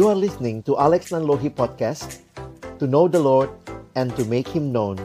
You 0.00 0.08
are 0.08 0.16
listening 0.16 0.64
to 0.64 0.80
Alex 0.80 1.12
Nanlohi 1.12 1.52
Podcast 1.52 2.24
To 2.80 2.88
know 2.88 3.04
the 3.04 3.20
Lord 3.20 3.52
and 3.92 4.08
to 4.16 4.24
make 4.24 4.48
Him 4.48 4.72
known 4.72 4.96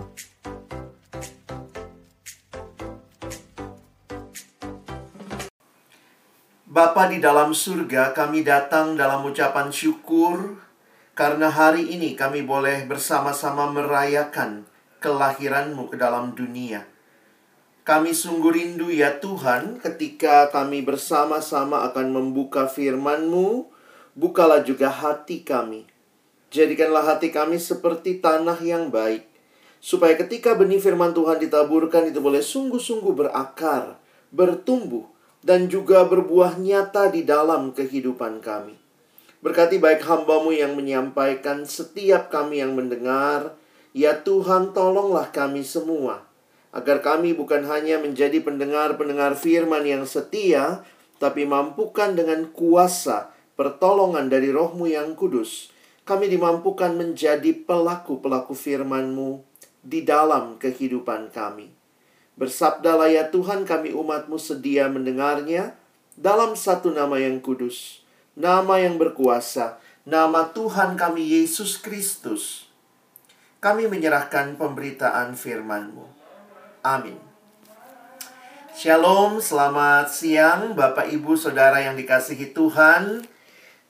Bapa 6.63 7.11
di 7.11 7.19
dalam 7.19 7.51
surga, 7.51 8.15
kami 8.15 8.47
datang 8.47 8.95
dalam 8.95 9.27
ucapan 9.27 9.67
syukur 9.67 10.63
karena 11.11 11.51
hari 11.51 11.91
ini 11.91 12.15
kami 12.15 12.47
boleh 12.47 12.87
bersama-sama 12.87 13.67
merayakan 13.75 14.63
kelahiranmu 15.03 15.91
ke 15.91 15.99
dalam 15.99 16.39
dunia. 16.39 16.87
Kami 17.83 18.15
sungguh 18.15 18.63
rindu 18.63 18.87
ya 18.87 19.19
Tuhan 19.19 19.75
ketika 19.83 20.47
kami 20.55 20.87
bersama-sama 20.87 21.83
akan 21.83 22.15
membuka 22.15 22.71
firman-Mu, 22.71 23.74
bukalah 24.15 24.63
juga 24.63 24.87
hati 24.87 25.43
kami. 25.43 25.83
Jadikanlah 26.49 27.03
hati 27.03 27.35
kami 27.35 27.59
seperti 27.59 28.23
tanah 28.23 28.55
yang 28.63 28.87
baik, 28.87 29.27
supaya 29.83 30.15
ketika 30.15 30.55
benih 30.55 30.79
firman 30.79 31.11
Tuhan 31.11 31.37
ditaburkan 31.43 32.07
itu 32.07 32.23
boleh 32.23 32.39
sungguh-sungguh 32.39 33.11
berakar, 33.11 33.99
bertumbuh, 34.31 35.03
dan 35.43 35.67
juga 35.67 36.07
berbuah 36.07 36.55
nyata 36.57 37.11
di 37.11 37.27
dalam 37.27 37.75
kehidupan 37.75 38.39
kami. 38.39 38.79
Berkati 39.43 39.77
baik 39.77 40.01
hambamu 40.07 40.55
yang 40.55 40.73
menyampaikan 40.73 41.67
setiap 41.67 42.31
kami 42.31 42.63
yang 42.63 42.73
mendengar, 42.73 43.53
ya 43.91 44.15
Tuhan 44.23 44.71
tolonglah 44.71 45.29
kami 45.29 45.61
semua, 45.61 46.23
agar 46.71 47.03
kami 47.03 47.35
bukan 47.35 47.67
hanya 47.67 47.99
menjadi 47.99 48.41
pendengar-pendengar 48.41 49.35
firman 49.35 49.83
yang 49.83 50.07
setia, 50.07 50.87
tapi 51.19 51.43
mampukan 51.43 52.15
dengan 52.15 52.47
kuasa 52.55 53.34
pertolongan 53.55 54.27
dari 54.27 54.51
rohmu 54.51 54.87
yang 54.87 55.15
kudus, 55.15 55.71
kami 56.05 56.29
dimampukan 56.29 56.93
menjadi 56.93 57.55
pelaku-pelaku 57.65 58.53
firman-Mu 58.53 59.41
di 59.81 60.05
dalam 60.05 60.61
kehidupan 60.61 61.33
kami. 61.33 61.73
Bersabdalah 62.35 63.09
ya 63.09 63.31
Tuhan 63.31 63.63
kami 63.63 63.95
umatmu 63.95 64.35
sedia 64.35 64.91
mendengarnya 64.91 65.73
dalam 66.19 66.53
satu 66.53 66.91
nama 66.91 67.15
yang 67.17 67.39
kudus, 67.39 68.03
nama 68.35 68.77
yang 68.77 68.99
berkuasa, 68.99 69.79
nama 70.03 70.51
Tuhan 70.51 70.99
kami 70.99 71.23
Yesus 71.23 71.79
Kristus. 71.79 72.67
Kami 73.63 73.89
menyerahkan 73.89 74.59
pemberitaan 74.61 75.33
firman-Mu. 75.33 76.05
Amin. 76.85 77.17
Shalom, 78.75 79.39
selamat 79.39 80.11
siang 80.11 80.75
Bapak 80.75 81.07
Ibu 81.09 81.33
Saudara 81.39 81.81
yang 81.81 81.95
dikasihi 81.97 82.51
Tuhan. 82.51 83.25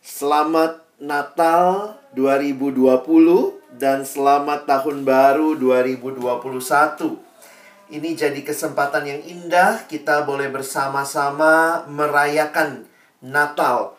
Selamat 0.06 0.86
Natal 1.02 1.98
2020 2.14 2.94
dan 3.73 4.06
selamat 4.06 4.70
Tahun 4.70 5.02
Baru 5.02 5.58
2021. 5.58 7.17
Ini 7.89 8.14
jadi 8.14 8.38
kesempatan 8.45 9.02
yang 9.02 9.26
indah 9.26 9.89
kita 9.89 10.22
boleh 10.30 10.53
bersama-sama 10.53 11.81
merayakan 11.89 12.86
Natal. 13.26 13.98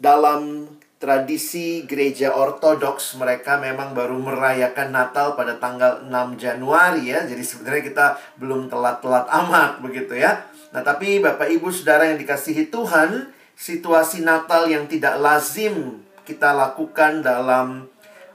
Dalam 0.00 0.72
tradisi 0.96 1.84
gereja 1.84 2.32
ortodoks 2.32 3.20
mereka 3.20 3.60
memang 3.60 3.92
baru 3.92 4.16
merayakan 4.16 4.88
Natal 4.88 5.36
pada 5.36 5.60
tanggal 5.60 6.00
6 6.08 6.40
Januari 6.40 7.12
ya. 7.12 7.28
Jadi 7.28 7.44
sebenarnya 7.44 7.84
kita 7.84 8.06
belum 8.40 8.72
telat-telat 8.72 9.28
amat 9.44 9.84
begitu 9.84 10.16
ya. 10.16 10.48
Nah, 10.72 10.80
tapi 10.80 11.20
Bapak 11.20 11.52
Ibu 11.52 11.68
Saudara 11.68 12.08
yang 12.08 12.16
dikasihi 12.16 12.72
Tuhan, 12.72 13.35
situasi 13.56 14.20
Natal 14.20 14.68
yang 14.68 14.84
tidak 14.84 15.16
lazim 15.18 16.04
kita 16.28 16.52
lakukan 16.52 17.24
dalam 17.24 17.88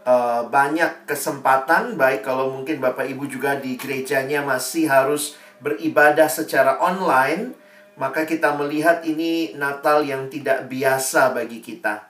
uh, 0.03 0.43
banyak 0.49 1.05
kesempatan 1.05 1.93
baik 1.95 2.25
kalau 2.25 2.49
mungkin 2.49 2.81
Bapak 2.81 3.05
Ibu 3.05 3.29
juga 3.29 3.55
di 3.61 3.77
gerejanya 3.77 4.41
masih 4.41 4.89
harus 4.89 5.37
beribadah 5.61 6.25
secara 6.25 6.81
online 6.81 7.61
maka 8.01 8.25
kita 8.25 8.57
melihat 8.57 9.05
ini 9.05 9.53
Natal 9.53 10.01
yang 10.01 10.25
tidak 10.31 10.65
biasa 10.71 11.37
bagi 11.37 11.61
kita. 11.61 12.09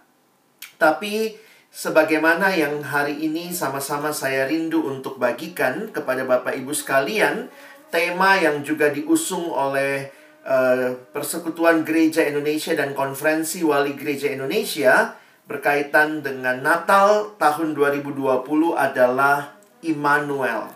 Tapi 0.79 1.35
sebagaimana 1.67 2.53
yang 2.55 2.79
hari 2.79 3.19
ini 3.27 3.51
sama-sama 3.51 4.15
saya 4.15 4.47
rindu 4.47 4.87
untuk 4.87 5.19
bagikan 5.19 5.91
kepada 5.91 6.23
Bapak 6.23 6.55
Ibu 6.55 6.71
sekalian, 6.71 7.51
tema 7.91 8.39
yang 8.39 8.63
juga 8.63 8.87
diusung 8.87 9.51
oleh 9.51 10.13
uh, 10.45 10.97
Persekutuan 11.13 11.85
Gereja 11.85 12.25
Indonesia 12.25 12.73
dan 12.73 12.97
Konferensi 12.97 13.61
Wali 13.61 13.93
Gereja 13.97 14.31
Indonesia 14.33 15.17
berkaitan 15.45 16.23
dengan 16.23 16.61
Natal 16.61 17.35
tahun 17.35 17.75
2020 17.75 18.45
adalah 18.77 19.57
Immanuel. 19.83 20.69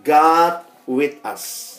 God 0.00 0.62
with 0.86 1.18
us. 1.26 1.76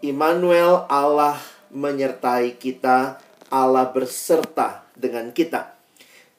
Immanuel 0.00 0.88
Allah 0.88 1.36
menyertai 1.70 2.56
kita, 2.56 3.20
Allah 3.52 3.92
berserta 3.92 4.82
dengan 4.96 5.28
kita. 5.30 5.76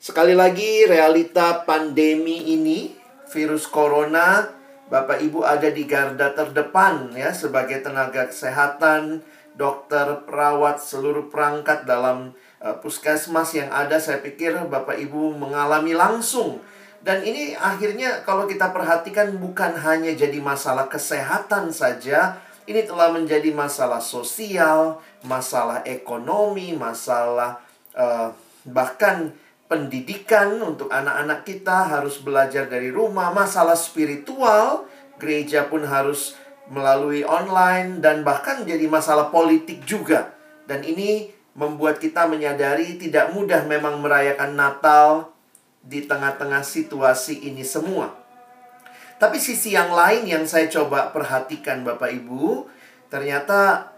Sekali 0.01 0.33
lagi 0.33 0.89
realita 0.89 1.61
pandemi 1.61 2.57
ini, 2.57 2.89
virus 3.29 3.69
corona, 3.69 4.49
Bapak 4.91 5.23
Ibu 5.23 5.47
ada 5.47 5.71
di 5.71 5.87
garda 5.87 6.35
terdepan 6.35 7.15
ya 7.15 7.31
sebagai 7.31 7.79
tenaga 7.79 8.27
kesehatan, 8.27 9.23
dokter, 9.55 10.23
perawat, 10.23 10.79
seluruh 10.79 11.27
perangkat 11.27 11.83
dalam 11.83 12.31
uh, 12.63 12.75
puskesmas 12.79 13.51
yang 13.55 13.69
ada 13.69 13.99
saya 13.99 14.23
pikir 14.23 14.55
Bapak 14.67 14.97
Ibu 14.97 15.35
mengalami 15.35 15.91
langsung. 15.95 16.63
Dan 17.01 17.25
ini 17.25 17.57
akhirnya 17.57 18.21
kalau 18.21 18.45
kita 18.45 18.69
perhatikan 18.69 19.33
bukan 19.41 19.73
hanya 19.73 20.13
jadi 20.13 20.37
masalah 20.37 20.85
kesehatan 20.85 21.73
saja 21.73 22.37
ini 22.69 22.85
telah 22.85 23.09
menjadi 23.09 23.49
masalah 23.51 23.97
sosial, 23.97 25.01
masalah 25.25 25.81
ekonomi, 25.83 26.77
masalah 26.77 27.57
uh, 27.97 28.29
bahkan 28.69 29.33
pendidikan 29.65 30.61
untuk 30.61 30.91
anak-anak 30.93 31.41
kita 31.47 31.89
harus 31.89 32.21
belajar 32.21 32.67
dari 32.69 32.93
rumah, 32.93 33.33
masalah 33.33 33.73
spiritual, 33.73 34.85
gereja 35.17 35.65
pun 35.71 35.81
harus 35.87 36.37
melalui 36.69 37.25
online 37.25 38.03
dan 38.03 38.21
bahkan 38.21 38.61
jadi 38.67 38.85
masalah 38.85 39.33
politik 39.33 39.81
juga. 39.87 40.35
Dan 40.69 40.85
ini 40.85 41.33
membuat 41.57 41.97
kita 41.97 42.29
menyadari 42.29 42.95
tidak 43.01 43.33
mudah 43.33 43.65
memang 43.65 43.99
merayakan 43.99 44.55
Natal 44.55 45.33
di 45.81 46.05
tengah-tengah 46.05 46.61
situasi 46.61 47.49
ini 47.49 47.65
semua. 47.65 48.13
Tapi 49.21 49.37
sisi 49.37 49.77
yang 49.77 49.93
lain 49.93 50.25
yang 50.25 50.45
saya 50.49 50.65
coba 50.69 51.13
perhatikan 51.13 51.85
Bapak 51.85 52.09
Ibu, 52.09 52.65
ternyata 53.11 53.91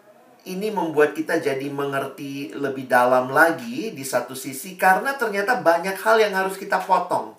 ini 0.44 0.68
membuat 0.68 1.16
kita 1.16 1.40
jadi 1.40 1.72
mengerti 1.72 2.51
lebih 2.51 2.91
dalam 2.91 3.31
lagi 3.31 3.95
di 3.95 4.03
satu 4.03 4.35
sisi 4.35 4.75
karena 4.75 5.16
ternyata 5.16 5.63
banyak 5.63 5.95
hal 5.95 6.19
yang 6.19 6.35
harus 6.35 6.59
kita 6.59 6.84
potong. 6.84 7.31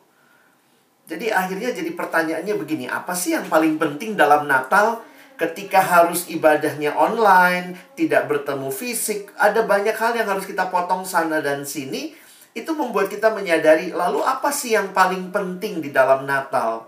Jadi 1.05 1.29
akhirnya 1.29 1.77
jadi 1.77 1.93
pertanyaannya 1.93 2.55
begini, 2.57 2.89
apa 2.89 3.13
sih 3.13 3.37
yang 3.37 3.45
paling 3.45 3.77
penting 3.77 4.17
dalam 4.17 4.49
Natal? 4.49 5.05
Ketika 5.35 5.83
harus 5.83 6.31
ibadahnya 6.31 6.95
online, 6.95 7.75
tidak 7.99 8.31
bertemu 8.31 8.71
fisik, 8.71 9.35
ada 9.35 9.67
banyak 9.67 9.95
hal 9.95 10.15
yang 10.15 10.31
harus 10.31 10.47
kita 10.47 10.71
potong 10.71 11.03
sana 11.03 11.43
dan 11.43 11.67
sini. 11.67 12.15
Itu 12.55 12.79
membuat 12.79 13.11
kita 13.11 13.35
menyadari, 13.35 13.91
lalu 13.91 14.23
apa 14.23 14.55
sih 14.55 14.79
yang 14.79 14.95
paling 14.95 15.35
penting 15.35 15.83
di 15.83 15.91
dalam 15.91 16.23
Natal? 16.23 16.87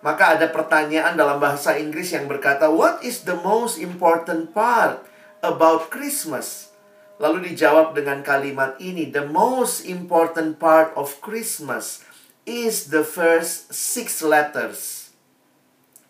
Maka 0.00 0.38
ada 0.38 0.46
pertanyaan 0.48 1.18
dalam 1.18 1.42
bahasa 1.42 1.76
Inggris 1.76 2.14
yang 2.14 2.30
berkata, 2.30 2.70
What 2.70 3.02
is 3.04 3.26
the 3.26 3.36
most 3.36 3.76
important 3.76 4.54
part 4.56 5.02
about 5.44 5.90
Christmas? 5.92 6.72
Lalu 7.20 7.52
dijawab 7.52 7.92
dengan 7.92 8.24
kalimat 8.24 8.80
ini, 8.80 9.10
The 9.10 9.28
most 9.28 9.84
important 9.84 10.56
part 10.56 10.94
of 10.96 11.20
Christmas 11.20 12.00
is 12.48 12.88
the 12.88 13.04
first 13.04 13.74
six 13.74 14.24
letters. 14.24 15.10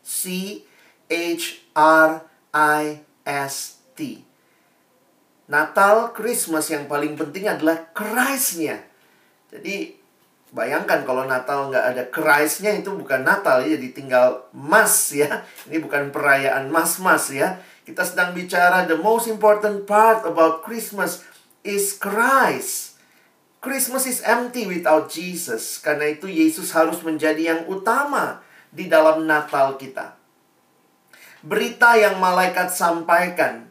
C 0.05 0.63
H 1.11 1.67
R 1.75 2.23
I 2.55 3.03
S 3.27 3.83
T. 3.99 4.23
Natal, 5.51 6.15
Christmas 6.15 6.71
yang 6.71 6.87
paling 6.87 7.19
penting 7.19 7.51
adalah 7.51 7.91
Christ-nya. 7.91 8.79
Jadi 9.51 9.99
bayangkan 10.55 11.03
kalau 11.03 11.27
Natal 11.27 11.67
nggak 11.75 11.85
ada 11.91 12.03
Christ-nya 12.07 12.79
itu 12.79 12.95
bukan 12.95 13.27
Natal 13.27 13.67
ya, 13.67 13.75
jadi 13.75 13.91
tinggal 13.91 14.47
mas 14.55 15.11
ya. 15.11 15.43
Ini 15.67 15.83
bukan 15.83 16.15
perayaan 16.15 16.71
mas-mas 16.71 17.35
ya. 17.35 17.59
Kita 17.83 18.07
sedang 18.07 18.31
bicara 18.31 18.87
the 18.87 18.95
most 18.95 19.27
important 19.27 19.91
part 19.91 20.23
about 20.23 20.63
Christmas 20.63 21.27
is 21.67 21.99
Christ. 21.99 23.03
Christmas 23.59 24.07
is 24.07 24.23
empty 24.23 24.71
without 24.71 25.11
Jesus. 25.11 25.83
Karena 25.83 26.15
itu 26.15 26.31
Yesus 26.31 26.71
harus 26.71 27.03
menjadi 27.03 27.59
yang 27.59 27.61
utama 27.67 28.39
di 28.71 28.87
dalam 28.87 29.27
Natal 29.27 29.75
kita 29.75 30.20
berita 31.41 31.97
yang 31.97 32.21
malaikat 32.21 32.73
sampaikan 32.73 33.69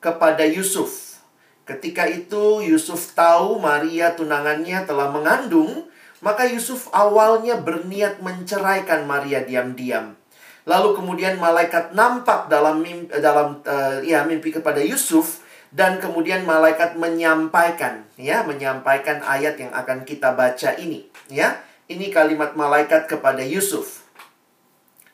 kepada 0.00 0.44
Yusuf. 0.46 1.22
Ketika 1.68 2.08
itu 2.08 2.64
Yusuf 2.64 3.14
tahu 3.14 3.62
Maria 3.62 4.16
tunangannya 4.16 4.82
telah 4.88 5.12
mengandung, 5.12 5.90
Maka 6.20 6.44
Yusuf 6.44 6.92
awalnya 6.92 7.56
berniat 7.56 8.20
menceraikan 8.20 9.08
Maria 9.08 9.40
diam-diam. 9.40 10.20
Lalu 10.68 10.92
kemudian 10.92 11.40
malaikat 11.40 11.96
nampak 11.96 12.52
dalam 12.52 12.84
mimpi, 12.84 13.08
dalam 13.24 13.64
uh, 13.64 14.04
ya 14.04 14.28
mimpi 14.28 14.52
kepada 14.52 14.84
Yusuf 14.84 15.40
dan 15.72 15.96
kemudian 15.96 16.44
malaikat 16.44 17.00
menyampaikan 17.00 18.04
ya 18.20 18.44
menyampaikan 18.44 19.24
ayat 19.24 19.56
yang 19.56 19.72
akan 19.72 20.04
kita 20.04 20.36
baca 20.36 20.76
ini 20.76 21.08
ya. 21.32 21.56
Ini 21.90 22.14
kalimat 22.14 22.54
malaikat 22.54 23.10
kepada 23.10 23.42
Yusuf. 23.42 23.99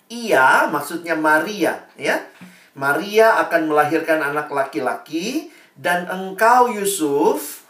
Ia 0.06 0.70
maksudnya 0.70 1.18
Maria 1.18 1.86
ya. 1.98 2.22
Maria 2.76 3.40
akan 3.46 3.72
melahirkan 3.72 4.20
anak 4.20 4.52
laki-laki 4.52 5.48
dan 5.74 6.06
engkau 6.06 6.68
Yusuf 6.70 7.64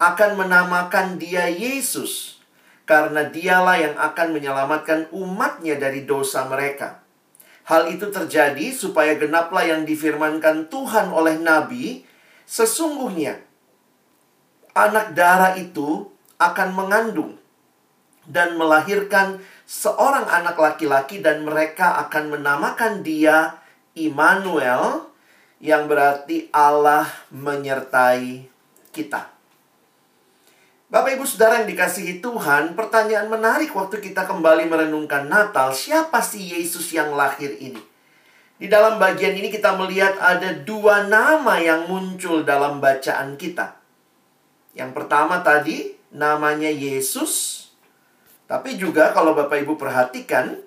akan 0.00 0.36
menamakan 0.36 1.16
dia 1.16 1.48
Yesus 1.48 2.40
karena 2.88 3.28
dialah 3.28 3.76
yang 3.78 3.96
akan 3.96 4.34
menyelamatkan 4.34 5.08
umatnya 5.14 5.78
dari 5.78 6.04
dosa 6.08 6.48
mereka. 6.50 7.00
Hal 7.68 7.86
itu 7.86 8.10
terjadi 8.10 8.74
supaya 8.74 9.14
genaplah 9.14 9.62
yang 9.62 9.86
difirmankan 9.86 10.66
Tuhan 10.66 11.14
oleh 11.14 11.38
Nabi, 11.38 12.02
sesungguhnya 12.48 13.38
anak 14.74 15.14
darah 15.14 15.54
itu 15.54 16.10
akan 16.40 16.68
mengandung 16.74 17.38
dan 18.26 18.58
melahirkan 18.58 19.38
seorang 19.70 20.26
anak 20.26 20.58
laki-laki 20.58 21.22
dan 21.22 21.46
mereka 21.46 22.02
akan 22.02 22.34
menamakan 22.34 23.06
dia 23.06 23.62
Immanuel 23.94 25.06
yang 25.62 25.86
berarti 25.86 26.50
Allah 26.50 27.06
menyertai 27.30 28.50
kita. 28.90 29.30
Bapak 30.90 31.14
Ibu 31.14 31.22
Saudara 31.22 31.62
yang 31.62 31.70
dikasihi 31.70 32.18
Tuhan, 32.18 32.74
pertanyaan 32.74 33.30
menarik 33.30 33.70
waktu 33.70 34.02
kita 34.02 34.26
kembali 34.26 34.66
merenungkan 34.66 35.30
Natal, 35.30 35.70
siapa 35.70 36.18
sih 36.18 36.50
Yesus 36.50 36.90
yang 36.90 37.14
lahir 37.14 37.54
ini? 37.62 37.78
Di 38.58 38.66
dalam 38.66 38.98
bagian 38.98 39.38
ini 39.38 39.54
kita 39.54 39.78
melihat 39.78 40.18
ada 40.18 40.50
dua 40.50 41.06
nama 41.06 41.62
yang 41.62 41.86
muncul 41.86 42.42
dalam 42.42 42.82
bacaan 42.82 43.38
kita. 43.38 43.78
Yang 44.74 44.90
pertama 44.98 45.46
tadi 45.46 45.94
namanya 46.10 46.68
Yesus. 46.68 47.59
Tapi 48.50 48.74
juga 48.74 49.14
kalau 49.14 49.38
Bapak 49.38 49.62
Ibu 49.62 49.78
perhatikan 49.78 50.58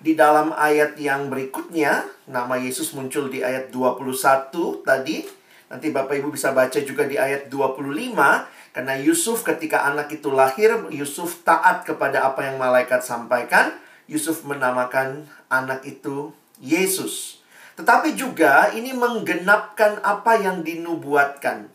di 0.00 0.16
dalam 0.16 0.56
ayat 0.56 0.96
yang 0.96 1.28
berikutnya 1.28 2.08
nama 2.24 2.56
Yesus 2.56 2.96
muncul 2.96 3.28
di 3.28 3.44
ayat 3.44 3.68
21 3.68 4.80
tadi. 4.80 5.28
Nanti 5.68 5.92
Bapak 5.92 6.16
Ibu 6.16 6.32
bisa 6.32 6.56
baca 6.56 6.80
juga 6.80 7.04
di 7.04 7.20
ayat 7.20 7.52
25 7.52 8.16
karena 8.72 8.94
Yusuf 8.96 9.44
ketika 9.44 9.84
anak 9.84 10.08
itu 10.16 10.32
lahir, 10.32 10.88
Yusuf 10.88 11.44
taat 11.44 11.84
kepada 11.84 12.24
apa 12.24 12.48
yang 12.48 12.56
malaikat 12.56 13.04
sampaikan. 13.04 13.76
Yusuf 14.08 14.48
menamakan 14.48 15.28
anak 15.52 15.84
itu 15.84 16.32
Yesus. 16.64 17.44
Tetapi 17.76 18.16
juga 18.16 18.72
ini 18.72 18.96
menggenapkan 18.96 20.00
apa 20.00 20.40
yang 20.40 20.64
dinubuatkan 20.64 21.68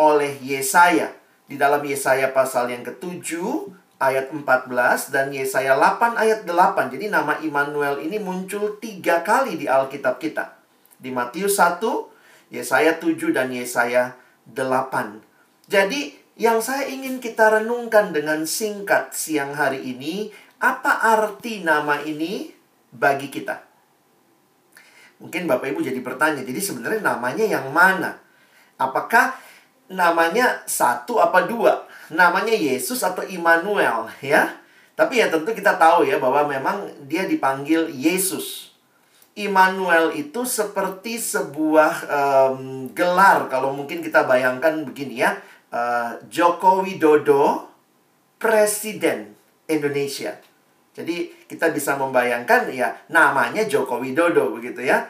oleh 0.00 0.40
Yesaya. 0.40 1.12
Di 1.44 1.60
dalam 1.60 1.84
Yesaya 1.84 2.32
pasal 2.32 2.72
yang 2.72 2.80
ketujuh 2.80 3.81
ayat 4.02 4.34
14 4.34 5.14
dan 5.14 5.30
Yesaya 5.30 5.78
8 5.78 6.18
ayat 6.18 6.42
8. 6.42 6.90
Jadi 6.90 7.06
nama 7.06 7.38
Immanuel 7.38 8.02
ini 8.02 8.18
muncul 8.18 8.82
tiga 8.82 9.22
kali 9.22 9.54
di 9.54 9.70
Alkitab 9.70 10.18
kita. 10.18 10.58
Di 10.98 11.14
Matius 11.14 11.62
1, 11.62 11.78
Yesaya 12.50 12.98
7 12.98 13.30
dan 13.30 13.54
Yesaya 13.54 14.18
8. 14.50 15.22
Jadi 15.70 16.18
yang 16.34 16.58
saya 16.58 16.90
ingin 16.90 17.22
kita 17.22 17.62
renungkan 17.62 18.10
dengan 18.10 18.42
singkat 18.42 19.14
siang 19.14 19.54
hari 19.54 19.86
ini, 19.86 20.34
apa 20.58 21.14
arti 21.14 21.62
nama 21.62 22.02
ini 22.02 22.50
bagi 22.90 23.30
kita? 23.30 23.62
Mungkin 25.22 25.46
Bapak 25.46 25.70
Ibu 25.70 25.86
jadi 25.86 26.02
bertanya, 26.02 26.42
jadi 26.42 26.58
sebenarnya 26.58 26.98
namanya 26.98 27.46
yang 27.46 27.70
mana? 27.70 28.18
Apakah 28.74 29.38
namanya 29.86 30.66
satu 30.66 31.22
apa 31.22 31.46
dua? 31.46 31.86
Namanya 32.12 32.52
Yesus 32.52 33.00
atau 33.00 33.24
Immanuel, 33.24 34.12
ya? 34.20 34.60
Tapi 34.92 35.24
ya 35.24 35.32
tentu 35.32 35.56
kita 35.56 35.80
tahu 35.80 36.04
ya 36.04 36.20
bahwa 36.20 36.44
memang 36.44 36.84
dia 37.08 37.24
dipanggil 37.24 37.88
Yesus. 37.88 38.76
Immanuel 39.32 40.12
itu 40.12 40.44
seperti 40.44 41.16
sebuah 41.16 42.04
um, 42.04 42.92
gelar 42.92 43.48
kalau 43.48 43.72
mungkin 43.72 44.04
kita 44.04 44.28
bayangkan 44.28 44.84
begini 44.84 45.24
ya 45.24 45.40
uh, 45.72 46.20
Joko 46.28 46.84
Widodo 46.84 47.72
Presiden 48.36 49.32
Indonesia. 49.64 50.36
Jadi 50.92 51.48
kita 51.48 51.72
bisa 51.72 51.96
membayangkan 51.96 52.68
ya 52.68 52.92
namanya 53.08 53.64
Joko 53.64 53.96
Widodo 53.96 54.52
begitu 54.52 54.84
ya. 54.84 55.08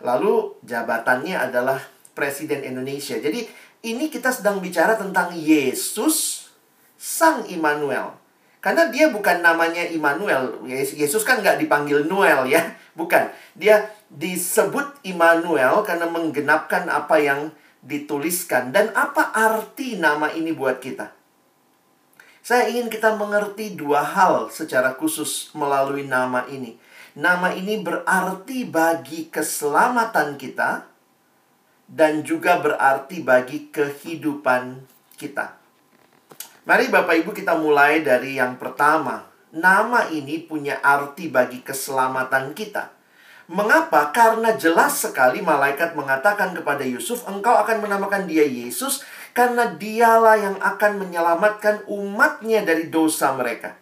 Lalu 0.00 0.62
jabatannya 0.62 1.34
adalah 1.34 1.82
Presiden 2.14 2.62
Indonesia. 2.62 3.18
Jadi 3.18 3.44
ini 3.84 4.08
kita 4.08 4.32
sedang 4.32 4.64
bicara 4.64 4.96
tentang 4.96 5.36
Yesus 5.36 6.48
Sang 6.96 7.44
Immanuel. 7.52 8.16
Karena 8.64 8.88
dia 8.88 9.12
bukan 9.12 9.44
namanya 9.44 9.84
Immanuel. 9.84 10.64
Yesus 10.72 11.20
kan 11.20 11.44
nggak 11.44 11.60
dipanggil 11.60 12.08
Noel 12.08 12.48
ya. 12.48 12.64
Bukan. 12.98 13.28
Dia 13.52 13.92
disebut 14.08 15.04
Immanuel 15.04 15.84
karena 15.84 16.08
menggenapkan 16.08 16.88
apa 16.88 17.20
yang 17.20 17.52
dituliskan 17.84 18.72
dan 18.72 18.88
apa 18.96 19.36
arti 19.36 20.00
nama 20.00 20.32
ini 20.32 20.56
buat 20.56 20.80
kita? 20.80 21.12
Saya 22.40 22.72
ingin 22.72 22.88
kita 22.88 23.18
mengerti 23.20 23.76
dua 23.76 24.00
hal 24.00 24.48
secara 24.48 24.96
khusus 24.96 25.52
melalui 25.52 26.08
nama 26.08 26.48
ini. 26.48 26.80
Nama 27.18 27.52
ini 27.52 27.84
berarti 27.84 28.64
bagi 28.64 29.28
keselamatan 29.28 30.40
kita 30.40 30.93
dan 31.88 32.24
juga 32.24 32.58
berarti 32.60 33.20
bagi 33.20 33.68
kehidupan 33.68 34.84
kita. 35.20 35.56
Mari 36.64 36.88
Bapak 36.88 37.20
Ibu 37.20 37.36
kita 37.36 37.60
mulai 37.60 38.00
dari 38.00 38.40
yang 38.40 38.56
pertama. 38.56 39.28
Nama 39.54 40.10
ini 40.10 40.42
punya 40.42 40.80
arti 40.82 41.30
bagi 41.30 41.60
keselamatan 41.60 42.56
kita. 42.56 42.90
Mengapa? 43.44 44.08
Karena 44.10 44.56
jelas 44.56 45.04
sekali 45.04 45.44
malaikat 45.44 45.92
mengatakan 45.92 46.56
kepada 46.56 46.80
Yusuf, 46.80 47.28
engkau 47.28 47.52
akan 47.52 47.84
menamakan 47.84 48.24
dia 48.24 48.48
Yesus 48.48 49.04
karena 49.36 49.68
dialah 49.76 50.40
yang 50.40 50.56
akan 50.56 51.04
menyelamatkan 51.04 51.84
umatnya 51.84 52.64
dari 52.64 52.88
dosa 52.88 53.36
mereka. 53.36 53.76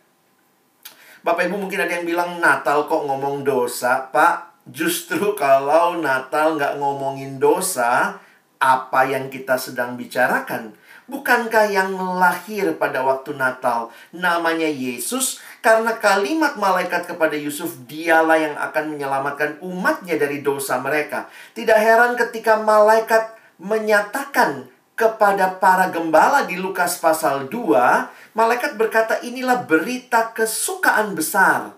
Bapak 1.22 1.46
Ibu 1.46 1.54
mungkin 1.54 1.78
ada 1.78 1.94
yang 1.94 2.02
bilang 2.02 2.42
Natal 2.42 2.90
kok 2.90 3.06
ngomong 3.06 3.46
dosa, 3.46 4.10
Pak. 4.10 4.51
Justru 4.62 5.34
kalau 5.34 5.98
Natal 5.98 6.54
nggak 6.54 6.78
ngomongin 6.78 7.42
dosa, 7.42 8.22
apa 8.62 9.00
yang 9.10 9.26
kita 9.26 9.58
sedang 9.58 9.98
bicarakan? 9.98 10.78
Bukankah 11.10 11.66
yang 11.66 11.98
lahir 11.98 12.78
pada 12.78 13.02
waktu 13.02 13.34
Natal 13.34 13.90
namanya 14.14 14.70
Yesus 14.70 15.42
karena 15.58 15.98
kalimat 15.98 16.54
malaikat 16.54 17.10
kepada 17.10 17.34
Yusuf 17.34 17.74
dialah 17.90 18.38
yang 18.38 18.54
akan 18.54 18.94
menyelamatkan 18.94 19.58
umatnya 19.66 20.14
dari 20.14 20.46
dosa 20.46 20.78
mereka. 20.78 21.26
Tidak 21.58 21.74
heran 21.74 22.14
ketika 22.14 22.62
malaikat 22.62 23.34
menyatakan 23.58 24.70
kepada 24.94 25.58
para 25.58 25.90
gembala 25.90 26.46
di 26.46 26.54
Lukas 26.54 27.02
pasal 27.02 27.50
2, 27.50 28.38
malaikat 28.38 28.78
berkata 28.78 29.18
inilah 29.26 29.66
berita 29.66 30.30
kesukaan 30.30 31.18
besar 31.18 31.74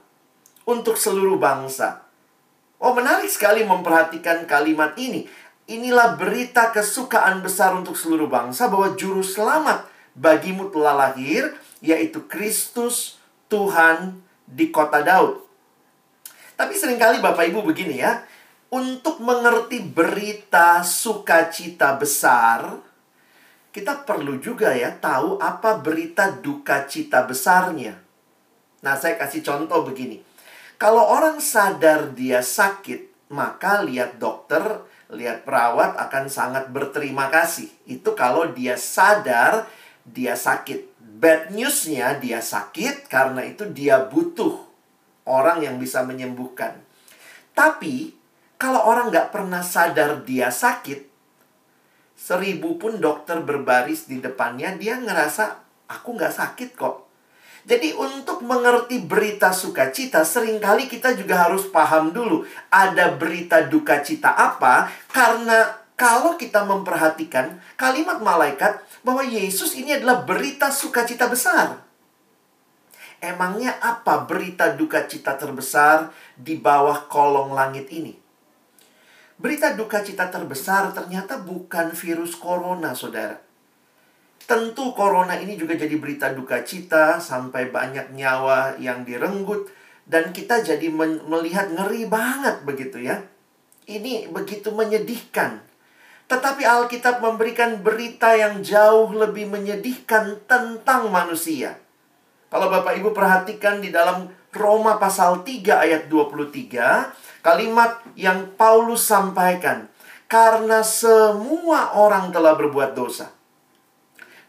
untuk 0.69 1.01
seluruh 1.01 1.41
bangsa. 1.41 2.04
Oh 2.85 2.93
menarik 2.93 3.33
sekali 3.33 3.65
memperhatikan 3.65 4.45
kalimat 4.45 4.93
ini. 5.01 5.25
Inilah 5.65 6.21
berita 6.21 6.69
kesukaan 6.69 7.41
besar 7.41 7.73
untuk 7.73 7.97
seluruh 7.97 8.29
bangsa 8.29 8.69
bahwa 8.69 8.93
juru 8.93 9.25
selamat 9.25 9.89
bagimu 10.13 10.69
telah 10.69 10.93
lahir, 10.93 11.57
yaitu 11.81 12.29
Kristus 12.29 13.17
Tuhan 13.49 14.21
di 14.45 14.69
kota 14.69 15.01
Daud. 15.01 15.41
Tapi 16.61 16.77
sering 16.77 17.01
kali 17.01 17.25
Bapak 17.25 17.49
Ibu 17.49 17.65
begini 17.65 18.05
ya, 18.05 18.21
untuk 18.69 19.25
mengerti 19.25 19.81
berita 19.81 20.85
sukacita 20.85 21.97
besar, 21.97 22.85
kita 23.73 24.05
perlu 24.05 24.37
juga 24.37 24.77
ya 24.77 24.93
tahu 24.93 25.41
apa 25.41 25.81
berita 25.81 26.37
duka 26.37 26.85
cita 26.85 27.25
besarnya. 27.25 27.97
Nah, 28.85 28.95
saya 29.01 29.17
kasih 29.17 29.41
contoh 29.41 29.89
begini. 29.89 30.34
Kalau 30.85 31.01
orang 31.01 31.41
sadar 31.41 32.13
dia 32.13 32.45
sakit, 32.45 33.33
maka 33.33 33.81
lihat 33.81 34.21
dokter 34.21 34.85
lihat 35.09 35.49
perawat 35.49 35.97
akan 35.97 36.29
sangat 36.29 36.69
berterima 36.69 37.33
kasih. 37.33 37.73
Itu 37.89 38.13
kalau 38.13 38.53
dia 38.53 38.77
sadar 38.77 39.65
dia 40.05 40.37
sakit. 40.37 40.93
Bad 41.01 41.57
newsnya 41.57 42.21
dia 42.21 42.45
sakit 42.45 43.09
karena 43.09 43.49
itu 43.49 43.65
dia 43.73 43.97
butuh 44.05 44.61
orang 45.25 45.65
yang 45.65 45.81
bisa 45.81 46.05
menyembuhkan. 46.05 46.77
Tapi 47.57 48.13
kalau 48.61 48.85
orang 48.85 49.09
nggak 49.09 49.33
pernah 49.33 49.65
sadar 49.65 50.21
dia 50.21 50.53
sakit, 50.53 51.01
seribu 52.13 52.77
pun 52.77 53.01
dokter 53.01 53.41
berbaris 53.41 54.05
di 54.05 54.21
depannya, 54.21 54.77
dia 54.77 55.01
ngerasa 55.01 55.65
aku 55.89 56.13
nggak 56.13 56.37
sakit 56.37 56.77
kok. 56.77 57.04
Jadi 57.65 57.97
untuk 57.97 58.45
mengerti 58.45 59.01
berita 59.01 59.49
sukacita, 59.49 60.21
sering 60.21 60.61
kali 60.61 60.85
kita 60.85 61.17
juga 61.17 61.49
harus 61.49 61.65
paham 61.73 62.13
dulu 62.13 62.45
ada 62.69 63.17
berita 63.17 63.65
duka 63.65 64.05
cita 64.05 64.37
apa, 64.37 64.93
karena 65.09 65.73
kalau 65.97 66.37
kita 66.37 66.61
memperhatikan 66.69 67.57
kalimat 67.81 68.21
malaikat 68.21 68.85
bahwa 69.01 69.25
Yesus 69.25 69.73
ini 69.81 69.97
adalah 69.97 70.29
berita 70.29 70.69
sukacita 70.69 71.25
besar. 71.25 71.81
Emangnya 73.25 73.81
apa 73.81 74.29
berita 74.29 74.69
duka 74.77 75.09
cita 75.09 75.33
terbesar 75.33 76.13
di 76.37 76.61
bawah 76.61 77.09
kolong 77.09 77.57
langit 77.57 77.89
ini? 77.89 78.13
Berita 79.41 79.73
duka 79.73 80.05
cita 80.05 80.29
terbesar 80.29 80.93
ternyata 80.93 81.41
bukan 81.41 81.97
virus 81.97 82.37
corona, 82.37 82.93
saudara. 82.93 83.41
Tentu 84.45 84.93
corona 84.93 85.41
ini 85.41 85.57
juga 85.57 85.73
jadi 85.73 85.97
berita 85.97 86.29
duka 86.37 86.61
cita 86.61 87.17
sampai 87.17 87.73
banyak 87.73 88.13
nyawa 88.13 88.77
yang 88.77 89.01
direnggut 89.01 89.73
dan 90.05 90.37
kita 90.37 90.61
jadi 90.61 90.85
melihat 91.25 91.73
ngeri 91.73 92.05
banget 92.05 92.61
begitu 92.69 93.01
ya. 93.01 93.25
Ini 93.89 94.29
begitu 94.29 94.69
menyedihkan. 94.69 95.65
Tetapi 96.29 96.61
Alkitab 96.61 97.25
memberikan 97.25 97.81
berita 97.81 98.37
yang 98.37 98.61
jauh 98.61 99.17
lebih 99.17 99.49
menyedihkan 99.49 100.45
tentang 100.45 101.09
manusia. 101.09 101.81
Kalau 102.53 102.69
Bapak 102.69 103.01
Ibu 103.01 103.17
perhatikan 103.17 103.81
di 103.81 103.89
dalam 103.89 104.29
Roma 104.53 105.01
pasal 105.01 105.41
3 105.41 105.89
ayat 105.89 106.03
23, 106.13 107.41
kalimat 107.41 107.99
yang 108.13 108.53
Paulus 108.61 109.09
sampaikan, 109.09 109.89
karena 110.29 110.85
semua 110.85 111.97
orang 111.97 112.31
telah 112.31 112.55
berbuat 112.57 112.93
dosa 112.95 113.34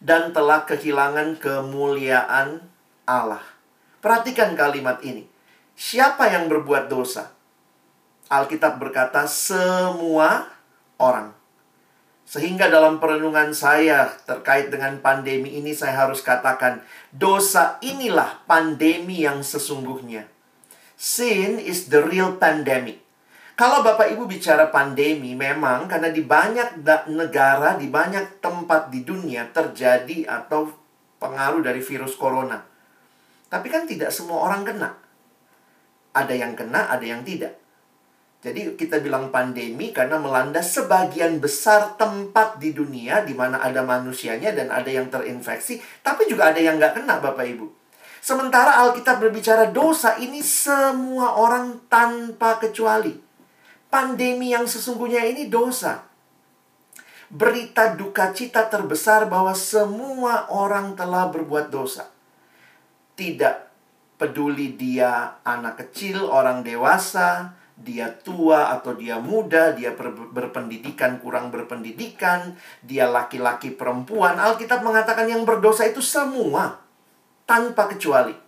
dan 0.06 0.30
telah 0.30 0.70
kehilangan 0.70 1.42
kemuliaan 1.42 2.62
Allah. 3.10 3.42
Perhatikan 4.06 4.54
kalimat 4.54 5.02
ini. 5.02 5.26
Siapa 5.74 6.30
yang 6.30 6.46
berbuat 6.46 6.86
dosa? 6.94 7.34
Alkitab 8.30 8.78
berkata 8.78 9.26
semua 9.26 10.46
orang. 11.02 11.34
Sehingga 12.26 12.70
dalam 12.70 12.98
perenungan 12.98 13.54
saya 13.54 14.14
terkait 14.26 14.74
dengan 14.74 14.98
pandemi 15.02 15.58
ini 15.58 15.74
saya 15.78 16.06
harus 16.06 16.26
katakan 16.26 16.82
dosa 17.14 17.78
inilah 17.86 18.46
pandemi 18.50 19.26
yang 19.26 19.46
sesungguhnya. 19.46 20.26
Sin 20.98 21.62
is 21.62 21.90
the 21.94 22.02
real 22.02 22.38
pandemic. 22.38 23.05
Kalau 23.56 23.88
Bapak 23.88 24.12
Ibu 24.12 24.28
bicara 24.28 24.68
pandemi, 24.68 25.32
memang 25.32 25.88
karena 25.88 26.12
di 26.12 26.20
banyak 26.20 26.84
negara, 27.08 27.80
di 27.80 27.88
banyak 27.88 28.44
tempat 28.44 28.92
di 28.92 29.08
dunia 29.08 29.48
terjadi 29.48 30.28
atau 30.28 30.68
pengaruh 31.24 31.64
dari 31.64 31.80
virus 31.80 32.20
corona. 32.20 32.60
Tapi 33.48 33.72
kan 33.72 33.88
tidak 33.88 34.12
semua 34.12 34.44
orang 34.44 34.68
kena. 34.68 34.92
Ada 36.12 36.36
yang 36.36 36.52
kena, 36.52 36.92
ada 36.92 37.08
yang 37.08 37.24
tidak. 37.24 37.56
Jadi 38.44 38.76
kita 38.76 39.00
bilang 39.00 39.32
pandemi 39.32 39.96
karena 39.96 40.20
melanda 40.20 40.60
sebagian 40.60 41.40
besar 41.40 41.96
tempat 41.96 42.60
di 42.60 42.76
dunia 42.76 43.24
di 43.24 43.32
mana 43.34 43.64
ada 43.64 43.88
manusianya 43.88 44.52
dan 44.52 44.68
ada 44.68 44.92
yang 44.92 45.08
terinfeksi, 45.08 45.80
tapi 46.04 46.28
juga 46.28 46.52
ada 46.52 46.60
yang 46.60 46.76
nggak 46.76 47.00
kena 47.00 47.24
Bapak 47.24 47.48
Ibu. 47.48 47.72
Sementara 48.20 48.84
Alkitab 48.84 49.24
berbicara 49.24 49.72
dosa 49.72 50.20
ini 50.20 50.44
semua 50.44 51.40
orang 51.40 51.88
tanpa 51.88 52.60
kecuali 52.60 53.25
pandemi 53.96 54.52
yang 54.52 54.68
sesungguhnya 54.68 55.24
ini 55.24 55.48
dosa. 55.48 56.04
Berita 57.32 57.96
duka 57.96 58.36
cita 58.36 58.68
terbesar 58.68 59.32
bahwa 59.32 59.56
semua 59.56 60.52
orang 60.52 61.00
telah 61.00 61.32
berbuat 61.32 61.72
dosa. 61.72 62.12
Tidak 63.16 63.56
peduli 64.20 64.76
dia 64.76 65.40
anak 65.48 65.80
kecil, 65.80 66.28
orang 66.28 66.60
dewasa, 66.60 67.56
dia 67.80 68.12
tua 68.12 68.76
atau 68.76 69.00
dia 69.00 69.16
muda, 69.16 69.72
dia 69.72 69.96
ber 69.96 70.12
berpendidikan, 70.12 71.16
kurang 71.24 71.48
berpendidikan, 71.48 72.60
dia 72.84 73.08
laki-laki 73.08 73.72
perempuan. 73.72 74.36
Alkitab 74.36 74.84
mengatakan 74.84 75.32
yang 75.32 75.48
berdosa 75.48 75.88
itu 75.88 76.04
semua 76.04 76.84
tanpa 77.48 77.88
kecuali. 77.88 78.45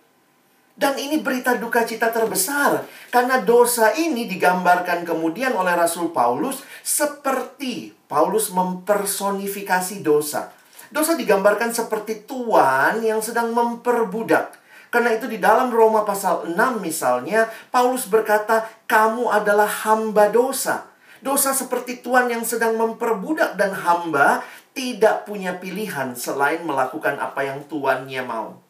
Dan 0.78 0.94
ini 1.02 1.26
berita 1.26 1.58
duka 1.58 1.82
cita 1.82 2.14
terbesar. 2.14 2.86
Karena 3.10 3.42
dosa 3.42 3.98
ini 3.98 4.30
digambarkan 4.30 5.02
kemudian 5.10 5.58
oleh 5.58 5.74
Rasul 5.74 6.14
Paulus 6.14 6.62
seperti 6.86 7.98
Paulus 8.06 8.54
mempersonifikasi 8.54 10.06
dosa. 10.06 10.54
Dosa 10.94 11.18
digambarkan 11.18 11.74
seperti 11.74 12.30
tuan 12.30 13.02
yang 13.02 13.20
sedang 13.26 13.52
memperbudak. 13.58 14.56
Karena 14.88 15.18
itu 15.18 15.28
di 15.28 15.42
dalam 15.42 15.68
Roma 15.74 16.08
pasal 16.08 16.48
6 16.48 16.56
misalnya, 16.80 17.52
Paulus 17.74 18.08
berkata, 18.08 18.70
kamu 18.88 19.28
adalah 19.28 19.68
hamba 19.84 20.32
dosa. 20.32 20.88
Dosa 21.20 21.52
seperti 21.52 22.00
tuan 22.00 22.30
yang 22.30 22.46
sedang 22.46 22.78
memperbudak 22.78 23.58
dan 23.58 23.74
hamba 23.74 24.46
tidak 24.78 25.26
punya 25.26 25.58
pilihan 25.58 26.14
selain 26.14 26.62
melakukan 26.64 27.18
apa 27.18 27.42
yang 27.44 27.66
tuannya 27.66 28.22
mau. 28.24 28.67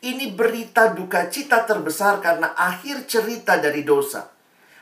Ini 0.00 0.32
berita 0.32 0.96
duka 0.96 1.28
cita 1.28 1.68
terbesar 1.68 2.24
karena 2.24 2.56
akhir 2.56 3.04
cerita 3.04 3.60
dari 3.60 3.84
dosa. 3.84 4.32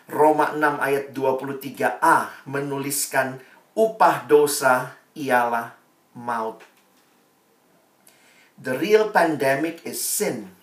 Roma 0.06 0.54
6 0.54 0.78
ayat 0.78 1.10
23a 1.10 2.46
menuliskan 2.46 3.42
upah 3.74 4.30
dosa 4.30 4.94
ialah 5.18 5.74
maut. 6.14 6.62
The 8.62 8.78
real 8.78 9.10
pandemic 9.10 9.82
is 9.82 9.98
sin. 9.98 10.54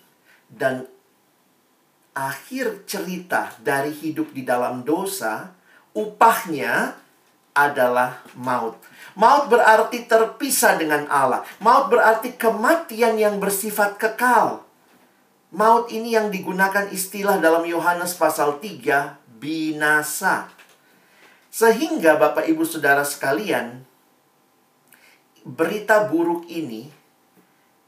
Dan 0.48 0.88
akhir 2.16 2.88
cerita 2.88 3.52
dari 3.60 3.92
hidup 3.92 4.32
di 4.32 4.40
dalam 4.40 4.88
dosa, 4.88 5.52
upahnya 5.92 6.96
adalah 7.52 8.24
maut. 8.36 8.80
Maut 9.16 9.48
berarti 9.48 10.04
terpisah 10.04 10.76
dengan 10.76 11.08
Allah. 11.08 11.40
Maut 11.64 11.88
berarti 11.88 12.36
kematian 12.36 13.16
yang 13.16 13.40
bersifat 13.40 13.96
kekal. 13.96 14.60
Maut 15.56 15.88
ini 15.88 16.12
yang 16.12 16.28
digunakan 16.28 16.84
istilah 16.92 17.40
dalam 17.40 17.64
Yohanes 17.64 18.12
pasal 18.12 18.60
3, 18.60 19.16
binasa. 19.40 20.52
Sehingga 21.48 22.20
Bapak 22.20 22.44
Ibu 22.44 22.68
Saudara 22.68 23.08
sekalian, 23.08 23.88
berita 25.48 26.04
buruk 26.12 26.44
ini 26.52 26.92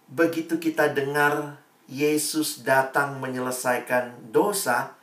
begitu 0.09 0.57
kita 0.57 0.89
dengar 0.89 1.61
Yesus 1.93 2.65
datang 2.65 3.21
menyelesaikan 3.21 4.33
dosa, 4.33 4.97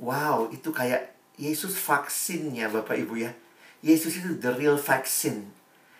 wow, 0.00 0.48
itu 0.48 0.72
kayak 0.72 1.12
Yesus 1.36 1.76
vaksinnya 1.76 2.72
Bapak 2.72 2.96
Ibu 2.96 3.20
ya. 3.20 3.36
Yesus 3.84 4.16
itu 4.16 4.40
the 4.40 4.56
real 4.56 4.80
vaccine 4.80 5.57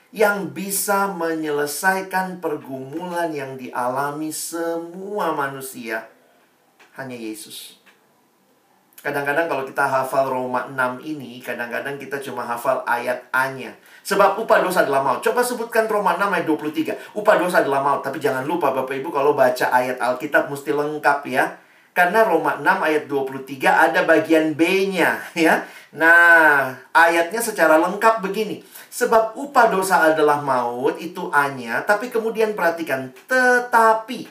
yang 0.09 0.57
bisa 0.57 1.13
menyelesaikan 1.13 2.41
pergumulan 2.41 3.29
yang 3.29 3.61
dialami 3.61 4.33
semua 4.33 5.37
manusia 5.37 6.09
hanya 6.97 7.15
Yesus. 7.15 7.79
Kadang-kadang 8.99 9.47
kalau 9.47 9.63
kita 9.63 9.87
hafal 9.87 10.27
Roma 10.27 10.67
6 10.67 11.07
ini, 11.07 11.39
kadang-kadang 11.39 12.03
kita 12.03 12.19
cuma 12.19 12.43
hafal 12.43 12.83
ayat 12.83 13.31
A-nya. 13.31 13.79
Sebab 14.03 14.43
upah 14.43 14.59
dosa 14.59 14.83
adalah 14.83 15.07
maut. 15.07 15.23
Coba 15.23 15.39
sebutkan 15.39 15.87
Roma 15.87 16.19
6 16.19 16.35
ayat 16.35 16.47
23. 16.51 17.15
Upah 17.15 17.39
dosa 17.39 17.63
adalah 17.63 17.79
maut. 17.79 18.03
Tapi 18.03 18.19
jangan 18.19 18.43
lupa 18.43 18.75
Bapak 18.75 18.99
Ibu 18.99 19.15
kalau 19.15 19.39
baca 19.39 19.71
ayat 19.71 20.03
Alkitab 20.03 20.51
mesti 20.51 20.75
lengkap 20.75 21.21
ya. 21.31 21.63
Karena 21.95 22.27
Roma 22.27 22.59
6 22.59 22.67
ayat 22.67 23.05
23 23.07 23.71
ada 23.71 24.03
bagian 24.03 24.59
B-nya 24.59 25.23
ya. 25.39 25.63
Nah, 25.95 26.75
ayatnya 26.91 27.39
secara 27.39 27.79
lengkap 27.79 28.19
begini. 28.19 28.67
Sebab 28.89 29.37
upah 29.37 29.69
dosa 29.69 30.01
adalah 30.09 30.41
maut, 30.41 30.97
itu 30.97 31.29
hanya. 31.31 31.85
Tapi 31.85 32.09
kemudian 32.09 32.57
perhatikan, 32.57 33.13
tetapi 33.29 34.29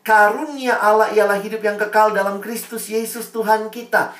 karunia 0.00 0.80
Allah 0.80 1.12
ialah 1.12 1.38
hidup 1.38 1.60
yang 1.60 1.76
kekal 1.76 2.16
dalam 2.16 2.40
Kristus 2.40 2.88
Yesus 2.88 3.28
Tuhan 3.30 3.68
kita. 3.68 4.16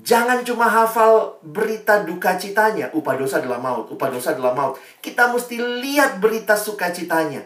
Jangan 0.00 0.40
cuma 0.40 0.72
hafal 0.72 1.36
berita 1.44 2.00
duka 2.00 2.40
citanya, 2.40 2.88
upah 2.96 3.12
dosa 3.12 3.44
adalah 3.44 3.60
maut, 3.60 3.92
upah 3.92 4.08
dosa 4.08 4.32
adalah 4.32 4.56
maut. 4.56 4.80
Kita 5.04 5.28
mesti 5.28 5.60
lihat 5.60 6.16
berita 6.16 6.56
sukacitanya. 6.56 7.44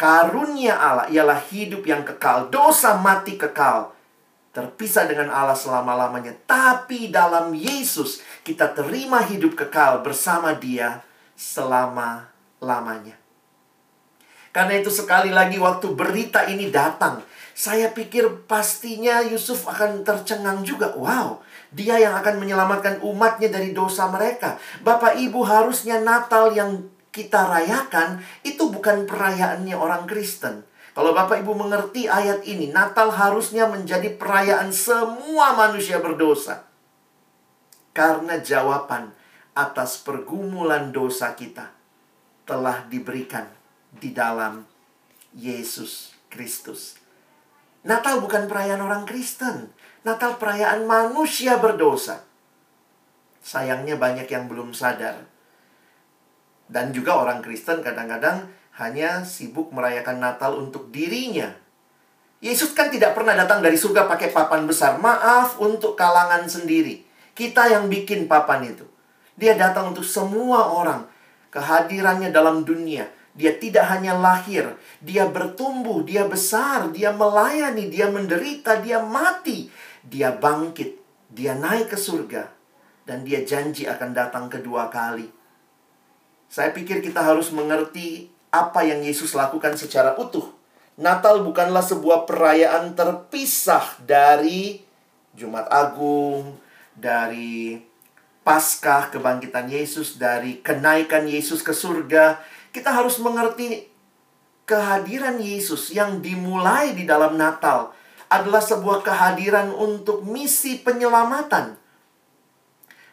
Karunia 0.00 0.80
Allah 0.80 1.06
ialah 1.12 1.38
hidup 1.52 1.84
yang 1.84 2.08
kekal, 2.08 2.48
dosa 2.48 2.96
mati 2.96 3.36
kekal 3.36 3.92
terpisah 4.52 5.08
dengan 5.08 5.32
Allah 5.32 5.56
selama-lamanya. 5.56 6.36
Tapi 6.44 7.08
dalam 7.08 7.56
Yesus 7.56 8.20
kita 8.42 8.74
terima 8.74 9.22
hidup 9.22 9.54
kekal 9.54 10.02
bersama 10.02 10.54
dia 10.54 11.02
selama-lamanya. 11.38 13.18
Karena 14.52 14.76
itu 14.76 14.92
sekali 14.92 15.32
lagi 15.32 15.56
waktu 15.56 15.96
berita 15.96 16.44
ini 16.44 16.68
datang, 16.68 17.24
saya 17.56 17.88
pikir 17.88 18.44
pastinya 18.44 19.24
Yusuf 19.24 19.64
akan 19.64 20.04
tercengang 20.04 20.60
juga. 20.60 20.92
Wow, 20.92 21.40
dia 21.72 21.96
yang 21.96 22.12
akan 22.20 22.36
menyelamatkan 22.36 23.00
umatnya 23.00 23.48
dari 23.48 23.72
dosa 23.72 24.12
mereka. 24.12 24.60
Bapak 24.84 25.16
Ibu 25.16 25.40
harusnya 25.40 26.04
Natal 26.04 26.52
yang 26.52 26.84
kita 27.12 27.48
rayakan 27.48 28.20
itu 28.44 28.68
bukan 28.68 29.08
perayaannya 29.08 29.72
orang 29.72 30.04
Kristen. 30.04 30.64
Kalau 30.92 31.16
Bapak 31.16 31.40
Ibu 31.40 31.56
mengerti 31.56 32.04
ayat 32.04 32.44
ini, 32.44 32.68
Natal 32.68 33.08
harusnya 33.08 33.64
menjadi 33.64 34.12
perayaan 34.20 34.68
semua 34.68 35.56
manusia 35.56 35.96
berdosa. 35.96 36.71
Karena 37.92 38.40
jawaban 38.40 39.12
atas 39.52 40.00
pergumulan 40.00 40.92
dosa 40.92 41.36
kita 41.36 41.68
telah 42.48 42.88
diberikan 42.88 43.44
di 43.92 44.16
dalam 44.16 44.64
Yesus 45.36 46.16
Kristus. 46.32 46.96
Natal 47.84 48.24
bukan 48.24 48.48
perayaan 48.48 48.80
orang 48.80 49.04
Kristen. 49.04 49.68
Natal 50.02 50.40
perayaan 50.40 50.88
manusia 50.88 51.60
berdosa. 51.60 52.24
Sayangnya 53.42 53.98
banyak 53.98 54.30
yang 54.30 54.48
belum 54.48 54.72
sadar. 54.72 55.28
Dan 56.70 56.94
juga 56.96 57.20
orang 57.20 57.44
Kristen 57.44 57.84
kadang-kadang 57.84 58.48
hanya 58.80 59.26
sibuk 59.26 59.68
merayakan 59.74 60.22
Natal 60.22 60.56
untuk 60.56 60.88
dirinya. 60.88 61.52
Yesus 62.42 62.72
kan 62.72 62.88
tidak 62.88 63.14
pernah 63.14 63.36
datang 63.36 63.60
dari 63.60 63.76
surga 63.76 64.08
pakai 64.08 64.32
papan 64.32 64.64
besar. 64.64 64.96
Maaf 64.98 65.60
untuk 65.60 65.94
kalangan 65.94 66.48
sendiri. 66.48 67.11
Kita 67.32 67.68
yang 67.72 67.88
bikin 67.88 68.28
papan 68.28 68.76
itu. 68.76 68.84
Dia 69.36 69.56
datang 69.56 69.96
untuk 69.96 70.04
semua 70.04 70.72
orang. 70.76 71.08
Kehadirannya 71.52 72.32
dalam 72.32 72.64
dunia. 72.64 73.08
Dia 73.32 73.56
tidak 73.56 73.88
hanya 73.88 74.12
lahir, 74.12 74.76
dia 75.00 75.24
bertumbuh, 75.24 76.04
dia 76.04 76.28
besar, 76.28 76.92
dia 76.92 77.16
melayani, 77.16 77.88
dia 77.88 78.12
menderita, 78.12 78.76
dia 78.84 79.00
mati, 79.00 79.72
dia 80.04 80.36
bangkit, 80.36 81.00
dia 81.32 81.56
naik 81.56 81.88
ke 81.88 81.96
surga, 81.96 82.52
dan 83.08 83.24
dia 83.24 83.40
janji 83.40 83.88
akan 83.88 84.12
datang 84.12 84.52
kedua 84.52 84.92
kali. 84.92 85.32
Saya 86.52 86.76
pikir 86.76 87.00
kita 87.00 87.24
harus 87.24 87.48
mengerti 87.56 88.28
apa 88.52 88.84
yang 88.84 89.00
Yesus 89.00 89.32
lakukan 89.32 89.80
secara 89.80 90.12
utuh. 90.20 90.52
Natal 91.00 91.40
bukanlah 91.40 91.80
sebuah 91.80 92.28
perayaan 92.28 92.92
terpisah 92.92 93.96
dari 94.04 94.84
Jumat 95.32 95.72
Agung, 95.72 96.60
dari 96.96 97.80
Paskah 98.42 99.14
kebangkitan 99.14 99.70
Yesus, 99.70 100.18
dari 100.18 100.58
kenaikan 100.58 101.30
Yesus 101.30 101.62
ke 101.62 101.70
surga. 101.70 102.42
Kita 102.74 102.90
harus 102.90 103.22
mengerti 103.22 103.86
kehadiran 104.66 105.38
Yesus 105.38 105.94
yang 105.94 106.18
dimulai 106.18 106.90
di 106.98 107.06
dalam 107.06 107.38
Natal 107.38 107.94
adalah 108.26 108.64
sebuah 108.64 109.06
kehadiran 109.06 109.70
untuk 109.70 110.26
misi 110.26 110.82
penyelamatan. 110.82 111.78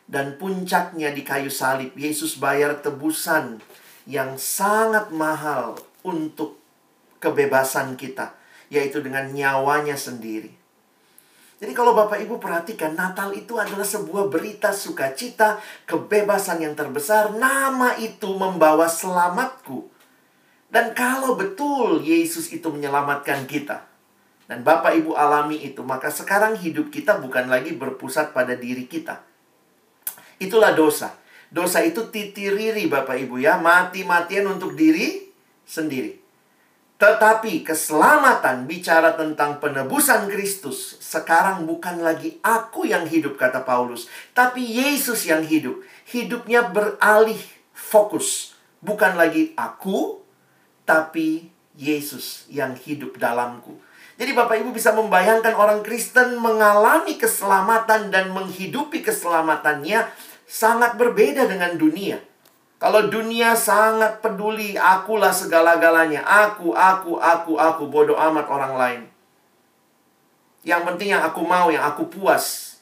Dan 0.09 0.41
puncaknya 0.41 1.13
di 1.13 1.21
kayu 1.21 1.53
salib, 1.53 1.93
Yesus 1.93 2.41
bayar 2.41 2.81
tebusan 2.81 3.61
yang 4.09 4.41
sangat 4.41 5.13
mahal 5.13 5.77
untuk 6.01 6.57
kebebasan 7.21 7.93
kita, 7.93 8.33
yaitu 8.73 9.05
dengan 9.05 9.29
nyawanya 9.29 9.93
sendiri. 9.93 10.58
Jadi 11.59 11.75
kalau 11.75 11.91
Bapak 11.91 12.23
Ibu 12.23 12.39
perhatikan, 12.39 12.95
Natal 12.95 13.35
itu 13.35 13.59
adalah 13.59 13.83
sebuah 13.83 14.31
berita 14.31 14.71
sukacita, 14.71 15.59
kebebasan 15.83 16.63
yang 16.63 16.71
terbesar. 16.71 17.35
Nama 17.35 17.99
itu 17.99 18.31
membawa 18.31 18.87
selamatku. 18.87 19.91
Dan 20.71 20.95
kalau 20.95 21.35
betul 21.35 21.99
Yesus 21.99 22.55
itu 22.55 22.71
menyelamatkan 22.71 23.43
kita, 23.43 23.89
dan 24.49 24.65
Bapak 24.65 24.97
Ibu 24.97 25.13
alami 25.13 25.61
itu, 25.61 25.85
maka 25.85 26.07
sekarang 26.09 26.57
hidup 26.57 26.89
kita 26.89 27.21
bukan 27.21 27.51
lagi 27.51 27.75
berpusat 27.77 28.31
pada 28.31 28.57
diri 28.57 28.89
kita. 28.89 29.21
Itulah 30.39 30.71
dosa. 30.71 31.13
Dosa 31.51 31.83
itu 31.83 32.07
titiriri 32.07 32.87
Bapak 32.87 33.19
Ibu 33.19 33.41
ya, 33.41 33.59
mati-matian 33.59 34.47
untuk 34.47 34.77
diri 34.79 35.27
sendiri. 35.67 36.18
Tetapi 36.99 37.63
keselamatan 37.63 38.67
bicara 38.67 39.15
tentang 39.15 39.63
penebusan 39.63 40.27
Kristus. 40.27 40.99
Sekarang 40.99 41.63
bukan 41.63 42.03
lagi 42.03 42.43
aku 42.43 42.83
yang 42.83 43.07
hidup 43.07 43.39
kata 43.39 43.63
Paulus. 43.63 44.11
Tapi 44.35 44.59
Yesus 44.59 45.23
yang 45.23 45.39
hidup. 45.47 45.79
Hidupnya 46.11 46.67
beralih 46.67 47.39
fokus. 47.71 48.51
Bukan 48.83 49.15
lagi 49.15 49.55
aku. 49.55 50.19
Tapi 50.83 51.47
Yesus 51.79 52.43
yang 52.51 52.75
hidup 52.75 53.15
dalamku. 53.15 53.79
Jadi 54.19 54.35
Bapak 54.35 54.59
Ibu 54.59 54.75
bisa 54.75 54.91
membayangkan 54.91 55.55
orang 55.55 55.79
Kristen 55.79 56.35
mengalami 56.35 57.15
keselamatan 57.15 58.11
dan 58.11 58.35
menghidupi 58.35 58.99
keselamatannya 58.99 60.03
sangat 60.43 60.99
berbeda 60.99 61.47
dengan 61.47 61.79
dunia. 61.79 62.19
Kalau 62.79 63.11
dunia 63.11 63.59
sangat 63.59 64.23
peduli, 64.23 64.79
akulah 64.79 65.35
segala-galanya. 65.35 66.23
Aku, 66.23 66.71
aku, 66.71 67.19
aku, 67.19 67.59
aku. 67.59 67.83
Bodoh 67.91 68.15
amat 68.15 68.47
orang 68.47 68.73
lain. 68.79 69.01
Yang 70.63 70.81
penting 70.87 71.11
yang 71.11 71.19
aku 71.19 71.43
mau, 71.43 71.67
yang 71.67 71.83
aku 71.83 72.07
puas. 72.07 72.79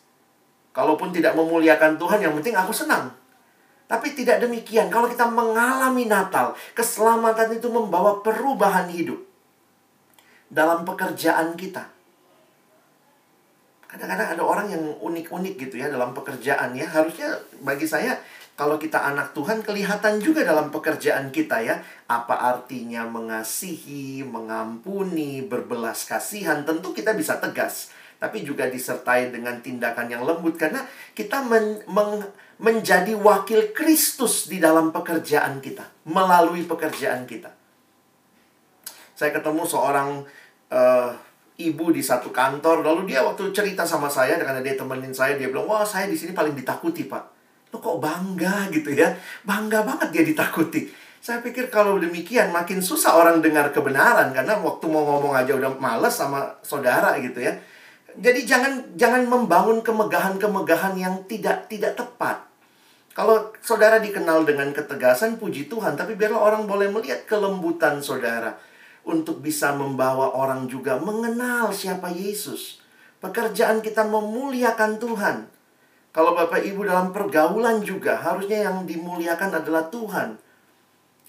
Kalaupun 0.69 1.09
tidak 1.09 1.33
memuliakan 1.33 1.97
Tuhan, 1.97 2.21
yang 2.21 2.37
penting 2.37 2.53
aku 2.53 2.69
senang. 2.69 3.09
Tapi 3.89 4.13
tidak 4.13 4.37
demikian. 4.37 4.93
Kalau 4.93 5.09
kita 5.09 5.25
mengalami 5.25 6.05
Natal, 6.05 6.53
keselamatan 6.77 7.57
itu 7.57 7.65
membawa 7.65 8.21
perubahan 8.21 8.85
hidup 8.93 9.17
dalam 10.53 10.85
pekerjaan 10.85 11.57
kita. 11.57 11.89
Kadang-kadang 13.89 14.37
ada 14.37 14.43
orang 14.43 14.67
yang 14.69 14.83
unik-unik 15.01 15.53
gitu 15.57 15.81
ya 15.81 15.89
dalam 15.89 16.13
pekerjaan 16.13 16.75
ya. 16.77 16.85
Harusnya 16.85 17.33
bagi 17.65 17.87
saya 17.89 18.19
kalau 18.57 18.81
kita 18.81 18.97
anak 18.97 19.37
Tuhan 19.37 19.61
kelihatan 19.61 20.17
juga 20.17 20.41
dalam 20.41 20.73
pekerjaan 20.73 21.29
kita 21.29 21.61
ya. 21.61 21.77
Apa 22.09 22.41
artinya 22.41 23.05
mengasihi, 23.05 24.25
mengampuni, 24.25 25.45
berbelas 25.45 26.09
kasihan. 26.09 26.65
Tentu 26.65 26.89
kita 26.89 27.13
bisa 27.13 27.37
tegas. 27.37 27.93
Tapi 28.17 28.41
juga 28.41 28.65
disertai 28.65 29.29
dengan 29.29 29.61
tindakan 29.61 30.09
yang 30.09 30.25
lembut. 30.25 30.57
Karena 30.57 30.81
kita 31.13 31.45
men, 31.45 31.85
men, 31.85 32.25
menjadi 32.57 33.13
wakil 33.13 33.77
Kristus 33.77 34.49
di 34.49 34.57
dalam 34.57 34.89
pekerjaan 34.89 35.61
kita. 35.61 35.85
Melalui 36.09 36.65
pekerjaan 36.65 37.29
kita. 37.29 37.53
Saya 39.13 39.37
ketemu 39.37 39.69
seorang 39.69 40.25
uh, 40.73 41.13
ibu 41.61 41.93
di 41.93 42.01
satu 42.01 42.33
kantor 42.33 42.81
lalu 42.81 43.13
dia 43.13 43.21
waktu 43.21 43.53
cerita 43.53 43.85
sama 43.85 44.09
saya 44.09 44.41
karena 44.41 44.65
dia 44.65 44.73
temenin 44.77 45.13
saya 45.13 45.37
dia 45.37 45.49
bilang 45.49 45.65
wah 45.65 45.81
saya 45.81 46.05
di 46.05 46.13
sini 46.13 46.37
paling 46.37 46.53
ditakuti 46.53 47.09
pak 47.09 47.36
lo 47.73 47.77
kok 47.77 47.97
bangga 47.99 48.71
gitu 48.71 48.95
ya 48.95 49.11
bangga 49.43 49.83
banget 49.83 50.09
dia 50.13 50.23
ditakuti 50.23 50.87
saya 51.19 51.43
pikir 51.43 51.67
kalau 51.67 51.99
demikian 51.99 52.55
makin 52.55 52.79
susah 52.79 53.19
orang 53.19 53.43
dengar 53.43 53.73
kebenaran 53.75 54.31
karena 54.31 54.55
waktu 54.63 54.85
mau 54.87 55.03
ngomong 55.03 55.35
aja 55.35 55.57
udah 55.57 55.75
males 55.75 56.15
sama 56.15 56.59
saudara 56.63 57.19
gitu 57.19 57.43
ya 57.43 57.57
jadi 58.17 58.39
jangan 58.47 58.73
jangan 58.97 59.27
membangun 59.27 59.83
kemegahan-kemegahan 59.83 60.95
yang 60.95 61.27
tidak 61.27 61.67
tidak 61.67 61.99
tepat 61.99 62.47
kalau 63.17 63.49
saudara 63.65 63.97
dikenal 63.97 64.45
dengan 64.45 64.69
ketegasan 64.69 65.41
puji 65.41 65.65
Tuhan 65.65 65.97
tapi 65.97 66.13
biarlah 66.13 66.37
orang 66.37 66.63
boleh 66.69 66.87
melihat 66.93 67.25
kelembutan 67.25 67.97
saudara 67.99 68.53
untuk 69.07 69.39
bisa 69.39 69.71
membawa 69.73 70.35
orang 70.35 70.67
juga 70.67 70.99
mengenal 70.99 71.71
siapa 71.71 72.11
Yesus. 72.11 72.83
Pekerjaan 73.23 73.79
kita 73.79 74.05
memuliakan 74.05 74.99
Tuhan. 74.99 75.37
Kalau 76.17 76.33
Bapak 76.33 76.65
Ibu 76.65 76.81
dalam 76.81 77.13
pergaulan 77.13 77.85
juga 77.85 78.17
harusnya 78.17 78.65
yang 78.65 78.89
dimuliakan 78.89 79.61
adalah 79.61 79.85
Tuhan. 79.93 80.41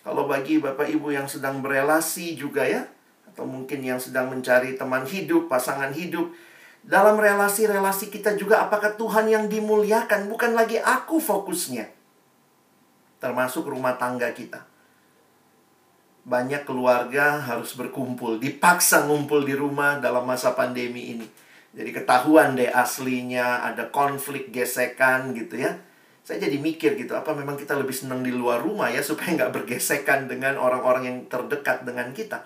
Kalau 0.00 0.24
bagi 0.24 0.56
Bapak 0.56 0.88
Ibu 0.88 1.12
yang 1.12 1.28
sedang 1.28 1.60
berelasi 1.60 2.32
juga 2.32 2.64
ya, 2.64 2.88
atau 3.28 3.44
mungkin 3.44 3.84
yang 3.84 4.00
sedang 4.00 4.32
mencari 4.32 4.80
teman 4.80 5.04
hidup, 5.04 5.52
pasangan 5.52 5.92
hidup, 5.92 6.32
dalam 6.80 7.20
relasi-relasi 7.20 8.08
kita 8.08 8.32
juga 8.40 8.64
apakah 8.64 8.96
Tuhan 8.96 9.28
yang 9.28 9.44
dimuliakan, 9.52 10.24
bukan 10.32 10.56
lagi 10.56 10.80
aku 10.80 11.20
fokusnya. 11.20 11.92
Termasuk 13.20 13.68
rumah 13.68 14.00
tangga 14.00 14.32
kita 14.32 14.64
banyak 16.28 16.68
keluarga 16.68 17.40
harus 17.40 17.72
berkumpul, 17.72 18.36
dipaksa 18.36 19.08
ngumpul 19.08 19.48
di 19.48 19.56
rumah 19.56 19.96
dalam 19.96 20.28
masa 20.28 20.52
pandemi 20.52 21.16
ini. 21.16 21.47
Jadi 21.78 21.94
ketahuan 21.94 22.58
deh 22.58 22.66
aslinya 22.66 23.62
ada 23.62 23.86
konflik 23.94 24.50
gesekan 24.50 25.30
gitu 25.30 25.62
ya. 25.62 25.78
Saya 26.26 26.44
jadi 26.44 26.58
mikir 26.58 26.98
gitu, 26.98 27.14
apa 27.14 27.32
memang 27.32 27.54
kita 27.54 27.78
lebih 27.78 27.94
senang 27.94 28.20
di 28.20 28.34
luar 28.34 28.60
rumah 28.60 28.90
ya 28.90 29.00
supaya 29.00 29.32
nggak 29.32 29.54
bergesekan 29.62 30.26
dengan 30.26 30.58
orang-orang 30.58 31.06
yang 31.06 31.18
terdekat 31.30 31.86
dengan 31.86 32.10
kita. 32.10 32.42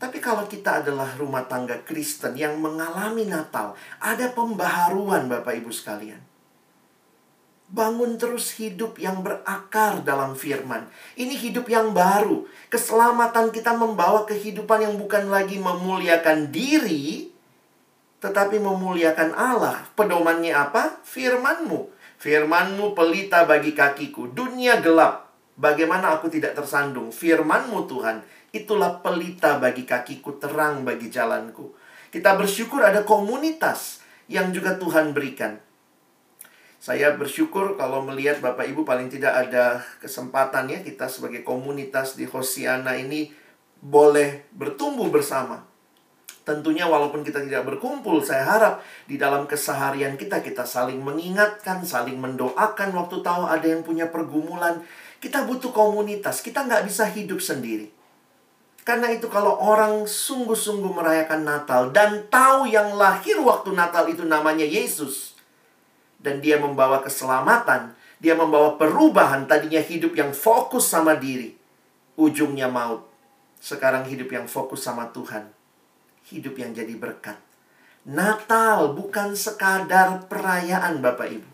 Tapi 0.00 0.16
kalau 0.18 0.48
kita 0.48 0.80
adalah 0.80 1.12
rumah 1.20 1.44
tangga 1.44 1.76
Kristen 1.84 2.32
yang 2.32 2.56
mengalami 2.56 3.28
Natal, 3.28 3.76
ada 4.00 4.32
pembaharuan 4.32 5.28
Bapak 5.28 5.60
Ibu 5.60 5.68
sekalian. 5.70 6.18
Bangun 7.70 8.18
terus 8.18 8.58
hidup 8.58 8.98
yang 8.98 9.22
berakar 9.22 10.02
dalam 10.02 10.34
firman. 10.34 10.90
Ini 11.14 11.30
hidup 11.38 11.70
yang 11.70 11.94
baru. 11.94 12.42
Keselamatan 12.66 13.54
kita 13.54 13.78
membawa 13.78 14.26
kehidupan 14.26 14.82
yang 14.82 14.94
bukan 14.98 15.30
lagi 15.30 15.62
memuliakan 15.62 16.50
diri, 16.50 17.29
tetapi 18.20 18.60
memuliakan 18.60 19.32
Allah. 19.34 19.82
Pedomannya 19.96 20.52
apa? 20.52 21.00
Firmanmu. 21.02 21.90
Firmanmu 22.20 22.92
pelita 22.92 23.48
bagi 23.48 23.72
kakiku. 23.72 24.30
Dunia 24.30 24.78
gelap. 24.84 25.32
Bagaimana 25.60 26.16
aku 26.16 26.32
tidak 26.32 26.56
tersandung? 26.56 27.12
Firmanmu 27.12 27.84
Tuhan 27.84 28.20
Itulah 28.50 28.98
pelita 28.98 29.62
bagi 29.62 29.86
kakiku, 29.86 30.34
terang 30.42 30.82
bagi 30.82 31.06
jalanku. 31.06 31.70
Kita 32.10 32.34
bersyukur 32.34 32.82
ada 32.82 33.06
komunitas 33.06 34.02
yang 34.26 34.50
juga 34.50 34.74
Tuhan 34.74 35.14
berikan. 35.14 35.62
Saya 36.82 37.14
bersyukur 37.14 37.78
kalau 37.78 38.02
melihat 38.02 38.42
Bapak 38.42 38.66
Ibu 38.66 38.82
paling 38.82 39.06
tidak 39.06 39.36
ada 39.46 39.84
kesempatan 40.02 40.66
ya 40.66 40.82
kita 40.82 41.06
sebagai 41.06 41.46
komunitas 41.46 42.18
di 42.18 42.26
Hosiana 42.26 42.98
ini 42.98 43.30
boleh 43.78 44.50
bertumbuh 44.50 45.06
bersama. 45.14 45.69
Tentunya 46.50 46.82
walaupun 46.90 47.22
kita 47.22 47.46
tidak 47.46 47.62
berkumpul, 47.62 48.18
saya 48.26 48.42
harap 48.42 48.74
di 49.06 49.14
dalam 49.14 49.46
keseharian 49.46 50.18
kita 50.18 50.42
kita 50.42 50.66
saling 50.66 50.98
mengingatkan, 50.98 51.86
saling 51.86 52.18
mendoakan 52.18 52.90
waktu 52.90 53.22
tahu 53.22 53.46
ada 53.46 53.70
yang 53.70 53.86
punya 53.86 54.10
pergumulan. 54.10 54.82
Kita 55.22 55.46
butuh 55.46 55.70
komunitas, 55.70 56.42
kita 56.42 56.66
nggak 56.66 56.90
bisa 56.90 57.06
hidup 57.06 57.38
sendiri. 57.38 57.94
Karena 58.82 59.14
itu 59.14 59.30
kalau 59.30 59.62
orang 59.62 60.10
sungguh-sungguh 60.10 60.90
merayakan 60.90 61.46
Natal 61.46 61.94
dan 61.94 62.26
tahu 62.26 62.66
yang 62.66 62.98
lahir 62.98 63.38
waktu 63.38 63.70
Natal 63.70 64.10
itu 64.10 64.26
namanya 64.26 64.66
Yesus, 64.66 65.38
dan 66.18 66.42
dia 66.42 66.58
membawa 66.58 66.98
keselamatan, 66.98 67.94
dia 68.18 68.34
membawa 68.34 68.74
perubahan, 68.74 69.46
tadinya 69.46 69.78
hidup 69.78 70.18
yang 70.18 70.34
fokus 70.34 70.90
sama 70.90 71.14
diri, 71.14 71.54
ujungnya 72.18 72.66
maut. 72.66 73.06
Sekarang 73.62 74.02
hidup 74.02 74.34
yang 74.34 74.50
fokus 74.50 74.82
sama 74.82 75.06
Tuhan. 75.14 75.59
Hidup 76.30 76.54
yang 76.56 76.70
jadi 76.70 76.94
berkat. 76.94 77.36
Natal 78.06 78.96
bukan 78.96 79.36
sekadar 79.36 80.24
perayaan 80.30 81.02
Bapak 81.02 81.28
Ibu. 81.28 81.50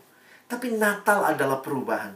Tapi 0.47 0.77
Natal 0.79 1.27
adalah 1.27 1.59
perubahan. 1.59 2.15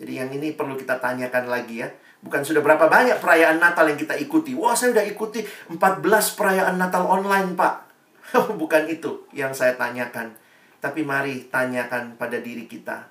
Jadi 0.00 0.12
yang 0.16 0.32
ini 0.32 0.56
perlu 0.56 0.74
kita 0.74 0.98
tanyakan 0.98 1.46
lagi 1.46 1.84
ya. 1.84 1.88
Bukan 2.24 2.42
sudah 2.42 2.64
berapa 2.64 2.88
banyak 2.88 3.20
perayaan 3.20 3.60
Natal 3.60 3.86
yang 3.86 4.00
kita 4.00 4.16
ikuti. 4.16 4.56
Wah 4.56 4.72
saya 4.72 4.96
udah 4.96 5.04
ikuti 5.04 5.44
14 5.44 6.00
perayaan 6.36 6.80
Natal 6.80 7.04
online 7.04 7.54
Pak. 7.54 7.74
bukan 8.60 8.88
itu 8.88 9.28
yang 9.36 9.52
saya 9.52 9.76
tanyakan 9.76 10.40
tapi 10.80 11.04
mari 11.04 11.46
tanyakan 11.52 12.16
pada 12.16 12.40
diri 12.40 12.64
kita. 12.64 13.04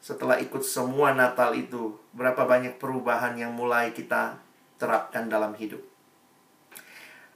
Setelah 0.00 0.36
ikut 0.40 0.60
semua 0.64 1.16
Natal 1.16 1.56
itu, 1.56 1.96
berapa 2.12 2.44
banyak 2.44 2.76
perubahan 2.76 3.36
yang 3.36 3.52
mulai 3.56 3.92
kita 3.92 4.36
terapkan 4.76 5.28
dalam 5.28 5.56
hidup? 5.56 5.80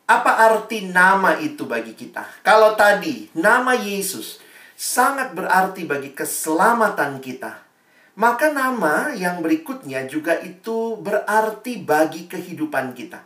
Apa 0.05 0.37
arti 0.53 0.85
nama 0.85 1.40
itu 1.40 1.64
bagi 1.64 1.97
kita? 1.97 2.29
Kalau 2.45 2.77
tadi 2.77 3.33
nama 3.33 3.73
Yesus 3.73 4.37
sangat 4.77 5.33
berarti 5.33 5.88
bagi 5.88 6.12
keselamatan 6.12 7.25
kita, 7.25 7.64
maka 8.21 8.53
nama 8.53 9.17
yang 9.17 9.40
berikutnya 9.40 10.05
juga 10.05 10.37
itu 10.45 11.01
berarti 11.01 11.81
bagi 11.81 12.29
kehidupan 12.29 12.93
kita. 12.93 13.25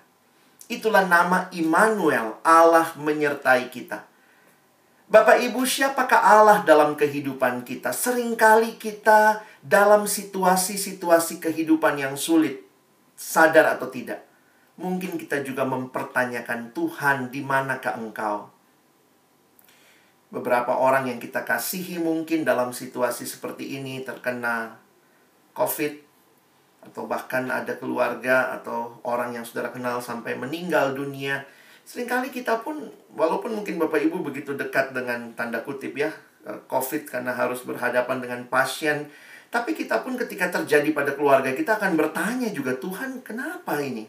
Itulah 0.71 1.03
nama 1.03 1.51
Immanuel, 1.51 2.39
Allah 2.47 2.95
menyertai 2.95 3.75
kita. 3.75 4.07
Bapak 5.11 5.41
Ibu, 5.41 5.67
siapakah 5.67 6.21
Allah 6.21 6.63
dalam 6.63 6.95
kehidupan 6.95 7.67
kita? 7.67 7.91
Seringkali 7.91 8.79
kita 8.79 9.43
dalam 9.65 10.07
situasi-situasi 10.07 11.43
kehidupan 11.43 11.99
yang 11.99 12.15
sulit, 12.15 12.63
sadar 13.19 13.75
atau 13.75 13.91
tidak. 13.91 14.28
Mungkin 14.79 15.19
kita 15.19 15.43
juga 15.43 15.67
mempertanyakan 15.67 16.71
Tuhan, 16.71 17.35
di 17.35 17.43
manakah 17.43 17.99
Engkau? 17.99 18.49
Beberapa 20.31 20.77
orang 20.79 21.11
yang 21.11 21.19
kita 21.19 21.43
kasihi 21.43 21.99
mungkin 21.99 22.47
dalam 22.47 22.71
situasi 22.71 23.27
seperti 23.27 23.81
ini 23.81 24.05
terkena 24.05 24.77
COVID 25.57 26.07
atau 26.79 27.11
bahkan 27.11 27.51
ada 27.51 27.75
keluarga 27.75 28.55
atau 28.55 29.03
orang 29.03 29.35
yang 29.35 29.43
saudara 29.43 29.75
kenal 29.75 29.99
sampai 29.99 30.39
meninggal 30.39 30.95
dunia 30.95 31.43
Seringkali 31.89 32.29
kita 32.29 32.61
pun, 32.61 32.85
walaupun 33.17 33.57
mungkin 33.57 33.81
Bapak 33.81 33.97
Ibu 34.05 34.21
begitu 34.21 34.53
dekat 34.53 34.93
dengan 34.93 35.33
tanda 35.33 35.65
kutip 35.65 35.97
ya, 35.97 36.13
eh, 36.45 36.61
COVID 36.69 37.09
karena 37.09 37.33
harus 37.33 37.65
berhadapan 37.65 38.21
dengan 38.21 38.45
pasien, 38.45 39.09
tapi 39.49 39.73
kita 39.73 40.05
pun 40.05 40.21
ketika 40.21 40.53
terjadi 40.53 40.93
pada 40.93 41.17
keluarga 41.17 41.49
kita 41.57 41.81
akan 41.81 41.97
bertanya 41.97 42.53
juga, 42.53 42.77
Tuhan 42.77 43.25
kenapa 43.25 43.81
ini? 43.81 44.05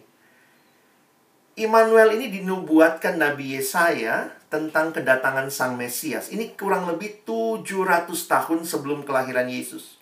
Immanuel 1.60 2.16
ini 2.16 2.32
dinubuatkan 2.32 3.20
Nabi 3.20 3.60
Yesaya 3.60 4.32
tentang 4.48 4.96
kedatangan 4.96 5.52
Sang 5.52 5.76
Mesias. 5.76 6.32
Ini 6.32 6.56
kurang 6.56 6.88
lebih 6.88 7.28
700 7.28 8.08
tahun 8.08 8.64
sebelum 8.64 9.04
kelahiran 9.04 9.52
Yesus. 9.52 10.00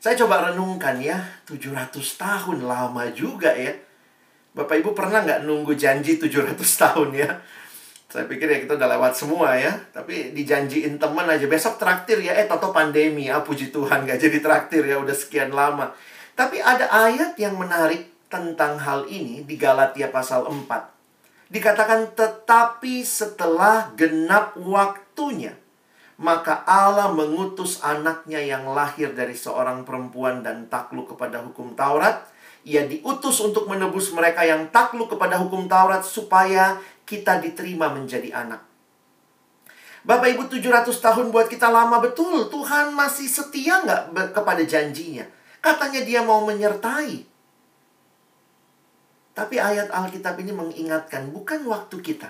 Saya 0.00 0.16
coba 0.24 0.48
renungkan 0.48 0.96
ya, 1.02 1.20
700 1.44 1.92
tahun 2.16 2.64
lama 2.64 3.04
juga 3.12 3.52
ya. 3.52 3.76
Bapak 4.56 4.80
Ibu 4.80 4.96
pernah 4.96 5.22
nggak 5.22 5.44
nunggu 5.44 5.76
janji 5.76 6.16
700 6.16 6.56
tahun 6.56 7.08
ya? 7.12 7.30
Saya 8.08 8.24
pikir 8.24 8.48
ya 8.48 8.58
kita 8.64 8.80
udah 8.80 8.88
lewat 8.96 9.12
semua 9.12 9.52
ya. 9.54 9.76
Tapi 9.92 10.32
dijanjiin 10.32 10.96
teman 10.96 11.28
aja. 11.28 11.44
Besok 11.44 11.76
traktir 11.76 12.24
ya. 12.24 12.32
Eh, 12.32 12.48
toto 12.48 12.72
pandemi. 12.72 13.28
Ah, 13.28 13.44
puji 13.44 13.68
Tuhan 13.68 14.08
nggak 14.08 14.16
jadi 14.16 14.38
traktir 14.40 14.82
ya. 14.88 14.96
Udah 14.96 15.12
sekian 15.12 15.52
lama. 15.52 15.92
Tapi 16.32 16.56
ada 16.56 16.88
ayat 16.88 17.36
yang 17.36 17.60
menarik 17.60 18.17
tentang 18.28 18.76
hal 18.80 19.08
ini 19.08 19.44
di 19.44 19.56
Galatia 19.56 20.12
pasal 20.12 20.48
4. 20.48 21.48
Dikatakan, 21.48 22.12
tetapi 22.12 23.00
setelah 23.00 23.92
genap 23.96 24.52
waktunya, 24.60 25.56
maka 26.20 26.60
Allah 26.68 27.08
mengutus 27.08 27.80
anaknya 27.80 28.42
yang 28.42 28.68
lahir 28.74 29.16
dari 29.16 29.32
seorang 29.32 29.88
perempuan 29.88 30.44
dan 30.44 30.68
takluk 30.68 31.16
kepada 31.16 31.40
hukum 31.40 31.72
Taurat, 31.72 32.28
ia 32.68 32.84
diutus 32.84 33.40
untuk 33.40 33.64
menebus 33.70 34.12
mereka 34.12 34.44
yang 34.44 34.68
takluk 34.68 35.14
kepada 35.14 35.40
hukum 35.40 35.70
Taurat 35.70 36.04
supaya 36.04 36.76
kita 37.08 37.40
diterima 37.40 37.88
menjadi 37.88 38.34
anak. 38.34 38.68
Bapak 40.08 40.28
Ibu 40.36 40.48
700 40.48 40.88
tahun 41.04 41.26
buat 41.28 41.52
kita 41.52 41.68
lama 41.68 42.00
betul. 42.00 42.48
Tuhan 42.48 42.96
masih 42.96 43.28
setia 43.28 43.84
nggak 43.84 44.32
kepada 44.32 44.64
janjinya? 44.64 45.28
Katanya 45.60 46.00
dia 46.00 46.24
mau 46.24 46.48
menyertai. 46.48 47.27
Tapi 49.38 49.54
ayat 49.54 49.94
Alkitab 49.94 50.34
ini 50.42 50.50
mengingatkan 50.50 51.30
bukan 51.30 51.62
waktu 51.70 52.02
kita. 52.02 52.26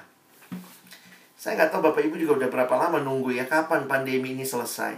Saya 1.41 1.57
nggak 1.57 1.73
tahu 1.73 1.89
Bapak 1.89 2.05
Ibu 2.05 2.21
juga 2.21 2.45
udah 2.45 2.49
berapa 2.53 2.75
lama 2.77 3.01
nunggu 3.01 3.33
ya 3.33 3.49
kapan 3.49 3.89
pandemi 3.89 4.37
ini 4.37 4.45
selesai. 4.45 4.93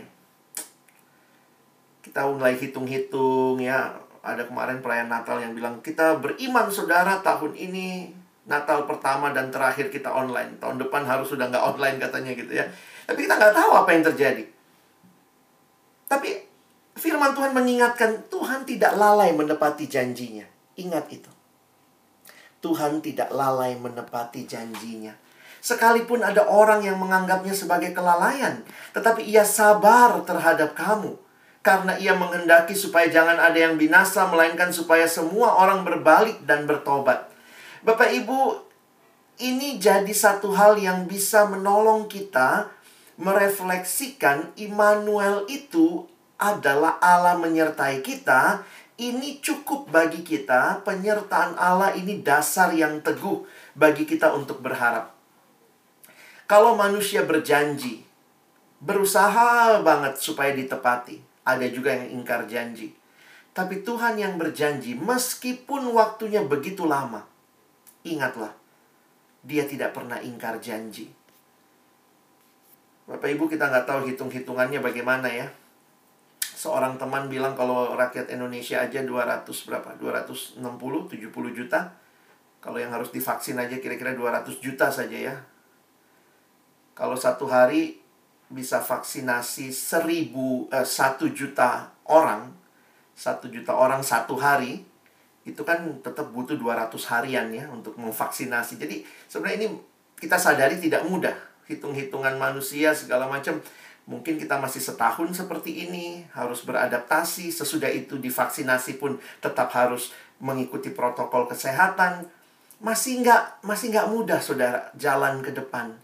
Kita 2.03 2.27
mulai 2.27 2.59
hitung-hitung 2.59 3.62
ya 3.62 3.94
ada 4.27 4.42
kemarin 4.42 4.83
perayaan 4.83 5.07
Natal 5.07 5.38
yang 5.38 5.55
bilang 5.55 5.79
kita 5.87 6.18
beriman 6.18 6.66
saudara 6.66 7.23
tahun 7.23 7.55
ini 7.55 8.11
Natal 8.51 8.90
pertama 8.90 9.31
dan 9.31 9.55
terakhir 9.55 9.94
kita 9.94 10.11
online. 10.11 10.59
Tahun 10.59 10.83
depan 10.83 11.07
harus 11.07 11.31
sudah 11.31 11.46
nggak 11.46 11.62
online 11.62 12.03
katanya 12.03 12.35
gitu 12.35 12.59
ya. 12.59 12.66
Tapi 13.07 13.23
kita 13.23 13.38
nggak 13.38 13.55
tahu 13.55 13.70
apa 13.70 13.90
yang 13.94 14.03
terjadi. 14.11 14.44
Tapi 16.11 16.42
firman 16.99 17.38
Tuhan 17.38 17.55
mengingatkan 17.55 18.27
Tuhan 18.27 18.66
tidak 18.66 18.99
lalai 18.99 19.31
menepati 19.31 19.87
janjinya. 19.87 20.51
Ingat 20.75 21.07
itu. 21.14 21.31
Tuhan 22.61 23.01
tidak 23.01 23.33
lalai 23.33 23.77
menepati 23.77 24.44
janjinya. 24.44 25.12
Sekalipun 25.61 26.25
ada 26.25 26.49
orang 26.49 26.81
yang 26.81 26.96
menganggapnya 26.96 27.53
sebagai 27.53 27.92
kelalaian, 27.92 28.64
tetapi 28.96 29.29
ia 29.29 29.44
sabar 29.44 30.25
terhadap 30.25 30.73
kamu 30.73 31.16
karena 31.61 31.92
ia 32.01 32.16
menghendaki 32.16 32.73
supaya 32.73 33.12
jangan 33.12 33.37
ada 33.37 33.57
yang 33.57 33.77
binasa 33.77 34.25
melainkan 34.33 34.73
supaya 34.73 35.05
semua 35.05 35.61
orang 35.61 35.85
berbalik 35.85 36.40
dan 36.49 36.64
bertobat. 36.64 37.29
Bapak 37.85 38.09
Ibu, 38.09 38.57
ini 39.44 39.77
jadi 39.77 40.09
satu 40.12 40.53
hal 40.57 40.81
yang 40.81 41.05
bisa 41.05 41.44
menolong 41.49 42.09
kita 42.09 42.73
merefleksikan 43.20 44.57
Immanuel 44.57 45.44
itu 45.53 46.09
adalah 46.40 46.96
Allah 47.05 47.37
menyertai 47.37 48.01
kita. 48.01 48.64
Ini 49.00 49.40
cukup 49.40 49.88
bagi 49.88 50.20
kita, 50.20 50.84
penyertaan 50.84 51.56
Allah 51.56 51.96
ini 51.96 52.20
dasar 52.20 52.68
yang 52.76 53.00
teguh 53.00 53.48
bagi 53.72 54.04
kita 54.04 54.28
untuk 54.36 54.60
berharap. 54.60 55.16
Kalau 56.44 56.76
manusia 56.76 57.24
berjanji, 57.24 58.04
berusaha 58.84 59.80
banget 59.80 60.20
supaya 60.20 60.52
ditepati 60.52 61.16
ada 61.48 61.64
juga 61.72 61.96
yang 61.96 62.20
ingkar 62.20 62.44
janji. 62.44 62.92
Tapi 63.56 63.80
Tuhan 63.80 64.20
yang 64.20 64.36
berjanji, 64.36 64.92
meskipun 65.00 65.96
waktunya 65.96 66.44
begitu 66.44 66.84
lama, 66.84 67.24
ingatlah, 68.04 68.52
Dia 69.40 69.64
tidak 69.64 69.96
pernah 69.96 70.20
ingkar 70.20 70.60
janji. 70.60 71.08
Bapak 73.08 73.32
Ibu 73.32 73.48
kita 73.48 73.72
nggak 73.72 73.88
tahu 73.88 74.04
hitung-hitungannya 74.12 74.84
bagaimana 74.84 75.32
ya. 75.32 75.48
Seorang 76.61 77.01
teman 77.01 77.33
bilang 77.33 77.57
kalau 77.57 77.96
rakyat 77.96 78.29
Indonesia 78.29 78.85
aja 78.85 79.01
200 79.01 79.49
berapa? 79.49 79.96
260, 79.96 80.61
70 80.61 81.57
juta. 81.57 81.96
Kalau 82.61 82.77
yang 82.77 82.92
harus 82.92 83.09
divaksin 83.09 83.57
aja 83.57 83.81
kira-kira 83.81 84.12
200 84.12 84.61
juta 84.61 84.92
saja 84.92 85.16
ya. 85.16 85.40
Kalau 86.92 87.16
satu 87.16 87.49
hari 87.49 87.96
bisa 88.53 88.85
vaksinasi 88.85 89.73
seribu 89.73 90.68
eh, 90.68 90.85
satu 90.85 91.33
juta 91.33 91.96
orang 92.05 92.53
satu 93.16 93.49
juta 93.49 93.73
orang 93.77 94.05
satu 94.05 94.37
hari 94.37 94.85
itu 95.49 95.62
kan 95.64 95.81
tetap 96.05 96.29
butuh 96.29 96.61
200 96.61 96.92
harian 97.09 97.49
ya 97.53 97.64
untuk 97.73 97.96
memvaksinasi. 97.96 98.77
Jadi 98.77 99.01
sebenarnya 99.29 99.64
ini 99.64 99.68
kita 100.16 100.37
sadari 100.37 100.77
tidak 100.77 101.09
mudah. 101.09 101.37
Hitung-hitungan 101.64 102.37
manusia 102.37 102.92
segala 102.92 103.25
macam. 103.25 103.57
Mungkin 104.11 104.42
kita 104.42 104.59
masih 104.59 104.83
setahun 104.83 105.31
seperti 105.38 105.87
ini, 105.87 106.27
harus 106.35 106.66
beradaptasi. 106.66 107.55
Sesudah 107.55 107.87
itu 107.87 108.18
divaksinasi 108.18 108.99
pun 108.99 109.23
tetap 109.38 109.70
harus 109.70 110.11
mengikuti 110.42 110.90
protokol 110.90 111.46
kesehatan. 111.46 112.27
Masih 112.83 113.23
nggak 113.23 113.62
masih 113.62 113.94
nggak 113.94 114.11
mudah, 114.11 114.42
saudara, 114.42 114.90
jalan 114.99 115.38
ke 115.46 115.55
depan. 115.55 115.94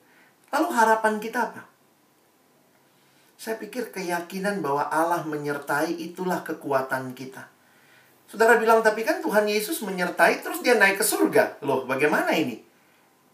Lalu 0.55 0.69
harapan 0.71 1.19
kita 1.19 1.51
apa? 1.51 1.67
Saya 3.35 3.59
pikir 3.59 3.91
keyakinan 3.91 4.63
bahwa 4.63 4.87
Allah 4.87 5.27
menyertai 5.27 5.99
itulah 5.99 6.47
kekuatan 6.47 7.11
kita. 7.11 7.51
Saudara 8.31 8.55
bilang, 8.55 8.87
tapi 8.87 9.03
kan 9.03 9.19
Tuhan 9.19 9.51
Yesus 9.51 9.83
menyertai 9.83 10.47
terus 10.47 10.63
dia 10.63 10.79
naik 10.79 11.03
ke 11.03 11.05
surga. 11.07 11.59
Loh, 11.67 11.91
bagaimana 11.91 12.31
ini? 12.39 12.63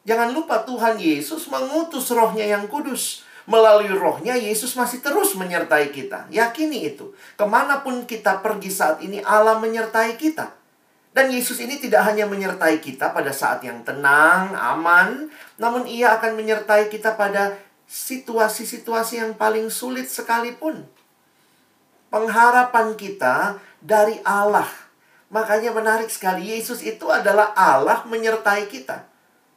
Jangan 0.08 0.32
lupa 0.32 0.64
Tuhan 0.64 0.96
Yesus 0.96 1.46
mengutus 1.52 2.08
rohnya 2.08 2.48
yang 2.48 2.66
kudus. 2.72 3.28
Melalui 3.42 3.90
rohnya 3.90 4.38
Yesus 4.38 4.78
masih 4.78 5.02
terus 5.02 5.34
menyertai 5.34 5.90
kita. 5.90 6.30
Yakini 6.30 6.94
itu. 6.94 7.10
Ke 7.34 7.42
mana 7.42 7.82
pun 7.82 8.06
kita 8.06 8.38
pergi 8.38 8.70
saat 8.70 9.02
ini 9.02 9.18
Allah 9.22 9.58
menyertai 9.58 10.14
kita. 10.14 10.54
Dan 11.12 11.28
Yesus 11.28 11.60
ini 11.60 11.76
tidak 11.76 12.08
hanya 12.08 12.24
menyertai 12.24 12.80
kita 12.80 13.12
pada 13.12 13.34
saat 13.34 13.60
yang 13.60 13.84
tenang, 13.84 14.56
aman. 14.56 15.28
Namun 15.60 15.84
ia 15.84 16.16
akan 16.16 16.38
menyertai 16.38 16.88
kita 16.88 17.18
pada 17.18 17.58
situasi-situasi 17.84 19.20
yang 19.20 19.32
paling 19.36 19.68
sulit 19.68 20.08
sekalipun. 20.08 20.88
Pengharapan 22.08 22.96
kita 22.96 23.60
dari 23.82 24.22
Allah. 24.24 24.68
Makanya 25.28 25.72
menarik 25.72 26.08
sekali, 26.08 26.52
Yesus 26.52 26.80
itu 26.80 27.08
adalah 27.08 27.52
Allah 27.56 28.04
menyertai 28.08 28.68
kita. 28.68 29.04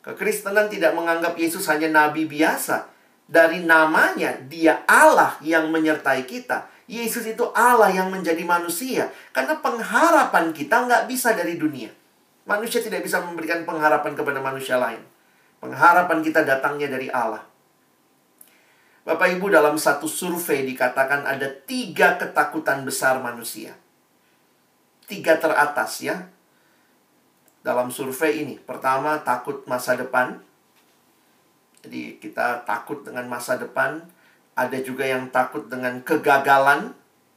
Kekristenan 0.03 0.67
tidak 0.67 0.95
menganggap 0.95 1.35
Yesus 1.35 1.67
hanya 1.71 1.87
nabi 1.87 2.27
biasa. 2.27 2.94
Dari 3.25 3.65
namanya, 3.65 4.38
dia 4.45 4.85
Allah 4.85 5.38
yang 5.41 5.73
menyertai 5.73 6.29
kita. 6.29 6.69
Yesus 6.85 7.25
itu 7.25 7.41
Allah 7.57 7.89
yang 7.89 8.13
menjadi 8.13 8.45
manusia. 8.45 9.09
Karena 9.33 9.57
pengharapan 9.57 10.53
kita 10.53 10.85
nggak 10.85 11.09
bisa 11.09 11.33
dari 11.33 11.57
dunia. 11.57 11.89
Manusia 12.45 12.77
tidak 12.77 13.01
bisa 13.01 13.25
memberikan 13.25 13.65
pengharapan 13.65 14.13
kepada 14.13 14.38
manusia 14.38 14.77
lain. 14.77 15.01
Pengharapan 15.57 16.21
kita 16.21 16.45
datangnya 16.45 16.93
dari 16.93 17.09
Allah. 17.09 17.41
Bapak 19.05 19.38
Ibu 19.38 19.49
dalam 19.49 19.77
satu 19.77 20.05
survei 20.05 20.65
dikatakan 20.65 21.25
ada 21.25 21.49
tiga 21.65 22.17
ketakutan 22.21 22.85
besar 22.85 23.17
manusia. 23.21 23.73
Tiga 25.09 25.41
teratas 25.41 26.01
ya. 26.05 26.29
Dalam 27.65 27.89
survei 27.89 28.45
ini. 28.45 28.61
Pertama 28.61 29.21
takut 29.25 29.65
masa 29.65 29.97
depan. 29.97 30.38
Jadi 31.85 32.17
kita 32.17 32.65
takut 32.65 33.05
dengan 33.05 33.29
masa 33.29 33.61
depan. 33.61 34.01
Ada 34.57 34.81
juga 34.81 35.05
yang 35.05 35.29
takut 35.29 35.69
dengan 35.69 36.01
kegagalan. 36.01 36.91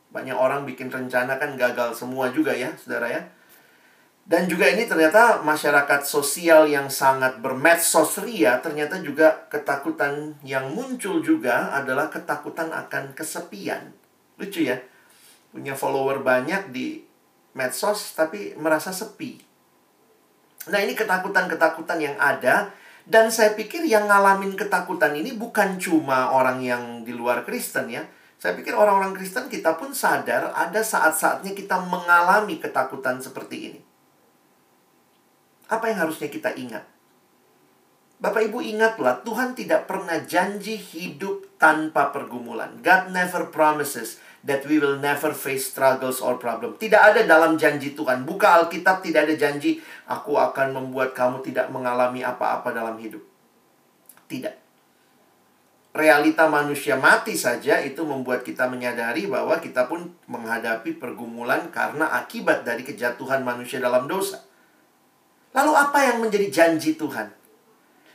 Banyak 0.08 0.32
orang 0.34 0.64
bikin 0.64 0.88
rencana 0.88 1.37
kan 1.37 1.54
gagal 1.61 1.92
semua 1.92 2.32
juga 2.32 2.56
ya 2.56 2.72
saudara 2.80 3.12
ya. 3.12 3.22
Dan 4.28 4.44
juga 4.44 4.68
ini 4.68 4.84
ternyata 4.84 5.40
masyarakat 5.40 6.04
sosial 6.04 6.68
yang 6.68 6.92
sangat 6.92 7.40
bermedsos 7.40 8.20
ria 8.20 8.61
ternyata 8.61 9.00
juga 9.00 9.48
ketakutan 9.48 10.37
yang 10.44 10.68
muncul 10.76 11.24
juga 11.24 11.72
adalah 11.72 12.12
ketakutan 12.12 12.68
akan 12.68 13.16
kesepian. 13.16 13.88
Lucu 14.37 14.68
ya. 14.68 14.76
Punya 15.48 15.72
follower 15.72 16.20
banyak 16.20 16.72
di 16.72 17.00
medsos 17.56 18.12
tapi 18.12 18.52
merasa 18.61 18.92
sepi. 18.92 19.40
Nah, 20.68 20.84
ini 20.84 20.92
ketakutan-ketakutan 20.92 21.96
yang 21.96 22.16
ada 22.20 22.68
dan 23.09 23.33
saya 23.33 23.57
pikir 23.57 23.88
yang 23.88 24.05
ngalamin 24.05 24.53
ketakutan 24.53 25.16
ini 25.16 25.33
bukan 25.33 25.81
cuma 25.81 26.29
orang 26.29 26.61
yang 26.61 26.83
di 27.09 27.16
luar 27.16 27.40
Kristen 27.40 27.88
ya. 27.88 28.05
Saya 28.37 28.53
pikir 28.53 28.77
orang-orang 28.77 29.16
Kristen 29.16 29.49
kita 29.49 29.81
pun 29.81 29.97
sadar 29.97 30.53
ada 30.53 30.85
saat-saatnya 30.85 31.57
kita 31.57 31.81
mengalami 31.88 32.61
ketakutan 32.61 33.18
seperti 33.18 33.73
ini. 33.73 33.81
Apa 35.73 35.88
yang 35.88 36.05
harusnya 36.05 36.29
kita 36.29 36.53
ingat? 36.55 36.85
Bapak 38.18 38.51
Ibu 38.51 38.61
ingatlah, 38.61 39.25
Tuhan 39.25 39.57
tidak 39.57 39.88
pernah 39.88 40.21
janji 40.27 40.77
hidup 40.77 41.57
tanpa 41.57 42.11
pergumulan. 42.12 42.77
God 42.85 43.14
never 43.14 43.49
promises 43.49 44.21
that 44.46 44.62
we 44.70 44.79
will 44.79 44.98
never 45.03 45.35
face 45.35 45.74
struggles 45.74 46.22
or 46.22 46.38
problem. 46.38 46.79
Tidak 46.79 46.98
ada 46.98 47.27
dalam 47.27 47.59
janji 47.59 47.98
Tuhan. 47.98 48.22
Buka 48.22 48.62
Alkitab 48.62 49.03
tidak 49.03 49.27
ada 49.27 49.35
janji, 49.35 49.83
aku 50.07 50.38
akan 50.38 50.79
membuat 50.79 51.11
kamu 51.16 51.42
tidak 51.42 51.66
mengalami 51.74 52.22
apa-apa 52.22 52.70
dalam 52.70 52.94
hidup. 53.03 53.20
Tidak. 54.31 54.55
Realita 55.98 56.46
manusia 56.46 56.94
mati 56.94 57.35
saja 57.35 57.83
itu 57.83 58.07
membuat 58.07 58.46
kita 58.46 58.70
menyadari 58.70 59.27
bahwa 59.27 59.59
kita 59.59 59.90
pun 59.90 60.14
menghadapi 60.31 60.94
pergumulan 60.94 61.74
karena 61.74 62.07
akibat 62.22 62.62
dari 62.62 62.87
kejatuhan 62.87 63.42
manusia 63.42 63.83
dalam 63.83 64.07
dosa. 64.07 64.46
Lalu 65.51 65.72
apa 65.74 65.98
yang 66.07 66.22
menjadi 66.22 66.46
janji 66.55 66.94
Tuhan? 66.94 67.35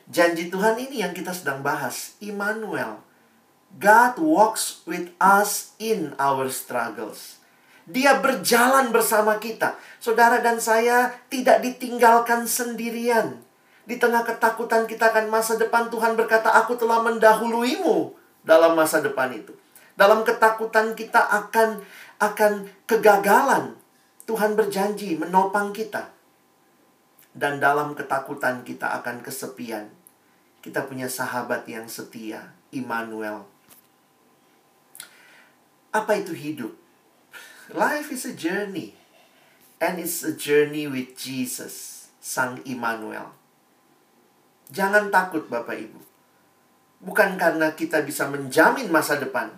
Janji 0.07 0.47
Tuhan 0.47 0.79
ini 0.79 1.03
yang 1.03 1.11
kita 1.11 1.35
sedang 1.35 1.59
bahas, 1.59 2.15
Immanuel. 2.23 3.02
God 3.77 4.21
walks 4.21 4.85
with 4.85 5.09
us 5.17 5.73
in 5.81 6.13
our 6.21 6.45
struggles. 6.53 7.41
Dia 7.89 8.21
berjalan 8.21 8.93
bersama 8.93 9.41
kita. 9.41 9.75
Saudara 9.99 10.39
dan 10.39 10.61
saya 10.61 11.11
tidak 11.27 11.59
ditinggalkan 11.65 12.47
sendirian. 12.47 13.43
Di 13.83 13.99
tengah 13.99 14.23
ketakutan 14.23 14.87
kita 14.87 15.11
akan 15.11 15.27
masa 15.27 15.59
depan, 15.59 15.91
Tuhan 15.91 16.15
berkata, 16.15 16.53
"Aku 16.63 16.79
telah 16.79 17.03
mendahuluimu 17.03 18.15
dalam 18.47 18.79
masa 18.79 19.03
depan 19.03 19.33
itu." 19.35 19.51
Dalam 19.99 20.23
ketakutan 20.23 20.95
kita 20.95 21.19
akan 21.19 21.83
akan 22.23 22.71
kegagalan, 22.87 23.75
Tuhan 24.23 24.55
berjanji 24.55 25.19
menopang 25.19 25.75
kita 25.75 26.13
dan 27.35 27.57
dalam 27.57 27.97
ketakutan 27.97 28.61
kita 28.61 28.95
akan 29.01 29.19
kesepian. 29.25 29.89
Kita 30.63 30.87
punya 30.87 31.11
sahabat 31.11 31.67
yang 31.67 31.91
setia, 31.91 32.55
Immanuel. 32.71 33.52
Apa 35.93 36.19
itu 36.19 36.33
hidup? 36.33 36.73
Life 37.71 38.09
is 38.09 38.25
a 38.25 38.33
journey. 38.33 38.97
And 39.77 39.99
it's 40.01 40.25
a 40.25 40.33
journey 40.33 40.89
with 40.89 41.13
Jesus, 41.13 42.07
Sang 42.17 42.59
Immanuel. 42.65 43.31
Jangan 44.73 45.13
takut 45.13 45.45
Bapak 45.47 45.77
Ibu. 45.77 45.99
Bukan 47.03 47.35
karena 47.37 47.75
kita 47.77 48.01
bisa 48.01 48.25
menjamin 48.31 48.89
masa 48.89 49.21
depan. 49.21 49.51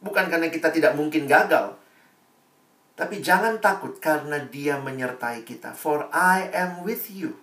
Bukan 0.00 0.30
karena 0.30 0.48
kita 0.48 0.72
tidak 0.72 0.94
mungkin 0.96 1.26
gagal 1.28 1.74
tapi 2.94 3.18
jangan 3.18 3.58
takut 3.58 3.98
karena 3.98 4.38
dia 4.46 4.78
menyertai 4.78 5.42
kita. 5.42 5.74
For 5.74 6.06
I 6.14 6.46
am 6.54 6.86
with 6.86 7.10
you. 7.10 7.34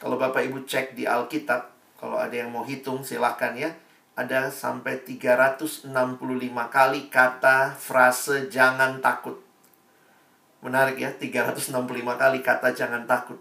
Kalau 0.00 0.16
Bapak 0.16 0.48
Ibu 0.48 0.64
cek 0.64 0.96
di 0.96 1.04
Alkitab, 1.04 1.68
kalau 2.00 2.16
ada 2.16 2.32
yang 2.32 2.48
mau 2.48 2.64
hitung 2.64 3.04
silahkan 3.04 3.52
ya. 3.52 3.68
Ada 4.12 4.52
sampai 4.52 5.00
365 5.08 5.88
kali 6.68 7.08
kata 7.08 7.72
frase 7.72 8.52
jangan 8.52 9.00
takut. 9.00 9.40
Menarik 10.60 11.00
ya, 11.00 11.10
365 11.16 11.72
kali 12.20 12.44
kata 12.44 12.76
jangan 12.76 13.08
takut. 13.08 13.40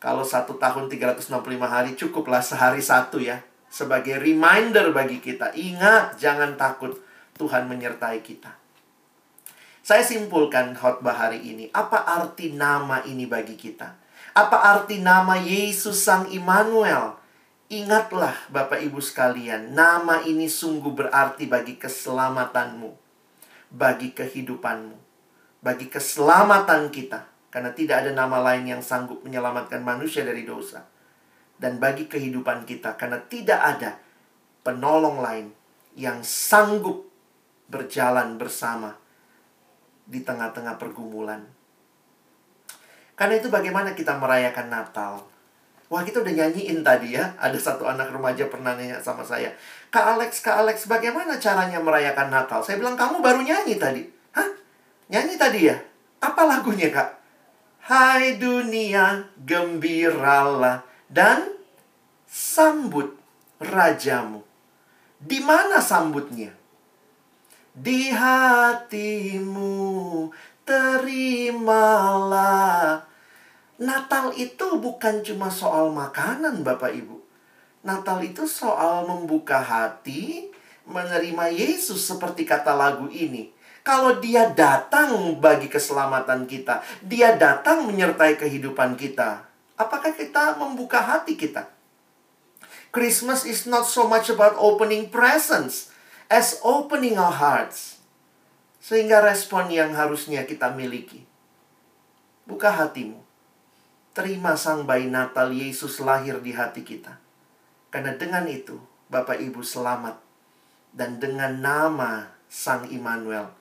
Kalau 0.00 0.24
satu 0.24 0.60
tahun 0.60 0.92
365 0.92 1.32
hari 1.64 1.96
cukuplah 1.96 2.40
sehari 2.44 2.80
satu 2.84 3.20
ya. 3.20 3.40
Sebagai 3.70 4.20
reminder 4.20 4.92
bagi 4.92 5.20
kita. 5.20 5.52
Ingat, 5.56 6.16
jangan 6.16 6.56
takut. 6.56 6.96
Tuhan 7.36 7.68
menyertai 7.68 8.20
kita. 8.20 8.52
Saya 9.80 10.04
simpulkan 10.04 10.76
khotbah 10.76 11.16
hari 11.16 11.40
ini. 11.40 11.72
Apa 11.72 12.04
arti 12.04 12.52
nama 12.52 13.00
ini 13.08 13.24
bagi 13.24 13.56
kita? 13.56 13.96
Apa 14.36 14.76
arti 14.76 15.00
nama 15.00 15.40
Yesus 15.40 16.00
Sang 16.00 16.28
Immanuel? 16.28 17.19
Ingatlah 17.70 18.50
Bapak 18.50 18.82
Ibu 18.82 18.98
sekalian, 18.98 19.70
nama 19.70 20.26
ini 20.26 20.50
sungguh 20.50 20.90
berarti 20.90 21.46
bagi 21.46 21.78
keselamatanmu, 21.78 22.90
bagi 23.70 24.10
kehidupanmu, 24.10 24.98
bagi 25.62 25.86
keselamatan 25.86 26.90
kita. 26.90 27.30
Karena 27.46 27.70
tidak 27.70 28.02
ada 28.02 28.10
nama 28.10 28.42
lain 28.42 28.74
yang 28.74 28.82
sanggup 28.82 29.22
menyelamatkan 29.22 29.86
manusia 29.86 30.26
dari 30.26 30.42
dosa. 30.42 30.82
Dan 31.54 31.78
bagi 31.78 32.10
kehidupan 32.10 32.66
kita, 32.66 32.98
karena 32.98 33.22
tidak 33.30 33.62
ada 33.62 34.02
penolong 34.66 35.22
lain 35.22 35.54
yang 35.94 36.26
sanggup 36.26 37.06
berjalan 37.70 38.34
bersama 38.34 38.98
di 40.10 40.18
tengah-tengah 40.26 40.74
pergumulan. 40.74 41.46
Karena 43.14 43.38
itu 43.38 43.46
bagaimana 43.46 43.94
kita 43.94 44.18
merayakan 44.18 44.66
Natal? 44.66 45.29
Wah 45.90 46.06
kita 46.06 46.22
udah 46.22 46.30
nyanyiin 46.30 46.86
tadi 46.86 47.18
ya 47.18 47.34
Ada 47.34 47.58
satu 47.58 47.82
anak 47.82 48.14
remaja 48.14 48.46
pernah 48.46 48.78
nanya 48.78 49.02
sama 49.02 49.26
saya 49.26 49.50
Kak 49.90 50.16
Alex, 50.16 50.38
Kak 50.38 50.62
Alex 50.62 50.86
bagaimana 50.86 51.34
caranya 51.42 51.82
merayakan 51.82 52.30
Natal? 52.30 52.62
Saya 52.62 52.78
bilang 52.78 52.94
kamu 52.94 53.18
baru 53.18 53.42
nyanyi 53.42 53.74
tadi 53.74 54.06
Hah? 54.30 54.46
Nyanyi 55.10 55.34
tadi 55.34 55.66
ya? 55.66 55.74
Apa 56.22 56.46
lagunya 56.46 56.94
kak? 56.94 57.18
Hai 57.80 58.36
dunia, 58.38 59.26
gembiralah 59.40 60.84
dan 61.10 61.58
sambut 62.28 63.18
rajamu. 63.58 64.46
Di 65.18 65.42
mana 65.42 65.82
sambutnya? 65.82 66.54
Di 67.74 68.14
hatimu 68.14 69.68
terimalah. 70.62 71.90
Natal 73.80 74.36
itu 74.36 74.76
bukan 74.76 75.24
cuma 75.24 75.48
soal 75.48 75.88
makanan, 75.88 76.60
Bapak 76.60 76.92
Ibu. 76.92 77.16
Natal 77.80 78.20
itu 78.20 78.44
soal 78.44 79.08
membuka 79.08 79.56
hati, 79.56 80.52
menerima 80.84 81.48
Yesus 81.48 82.04
seperti 82.04 82.44
kata 82.44 82.76
lagu 82.76 83.08
ini. 83.08 83.48
Kalau 83.80 84.20
dia 84.20 84.52
datang 84.52 85.32
bagi 85.40 85.72
keselamatan 85.72 86.44
kita, 86.44 86.84
dia 87.00 87.32
datang 87.40 87.88
menyertai 87.88 88.36
kehidupan 88.36 89.00
kita. 89.00 89.48
Apakah 89.80 90.12
kita 90.12 90.60
membuka 90.60 91.00
hati 91.00 91.40
kita? 91.40 91.64
Christmas 92.92 93.48
is 93.48 93.64
not 93.64 93.88
so 93.88 94.04
much 94.04 94.28
about 94.28 94.60
opening 94.60 95.08
presents 95.08 95.88
as 96.28 96.60
opening 96.60 97.16
our 97.16 97.32
hearts. 97.32 97.96
Sehingga 98.84 99.24
respon 99.24 99.72
yang 99.72 99.96
harusnya 99.96 100.44
kita 100.44 100.68
miliki. 100.68 101.24
Buka 102.44 102.68
hatimu. 102.68 103.29
Terima 104.10 104.58
sang 104.58 104.90
bayi 104.90 105.06
Natal 105.06 105.54
Yesus 105.54 106.02
lahir 106.02 106.42
di 106.42 106.50
hati 106.50 106.82
kita. 106.82 107.22
Karena 107.94 108.18
dengan 108.18 108.42
itu, 108.50 108.74
Bapak 109.06 109.38
Ibu 109.38 109.62
selamat. 109.62 110.18
Dan 110.90 111.22
dengan 111.22 111.62
nama 111.62 112.26
Sang 112.50 112.90
Immanuel, 112.90 113.54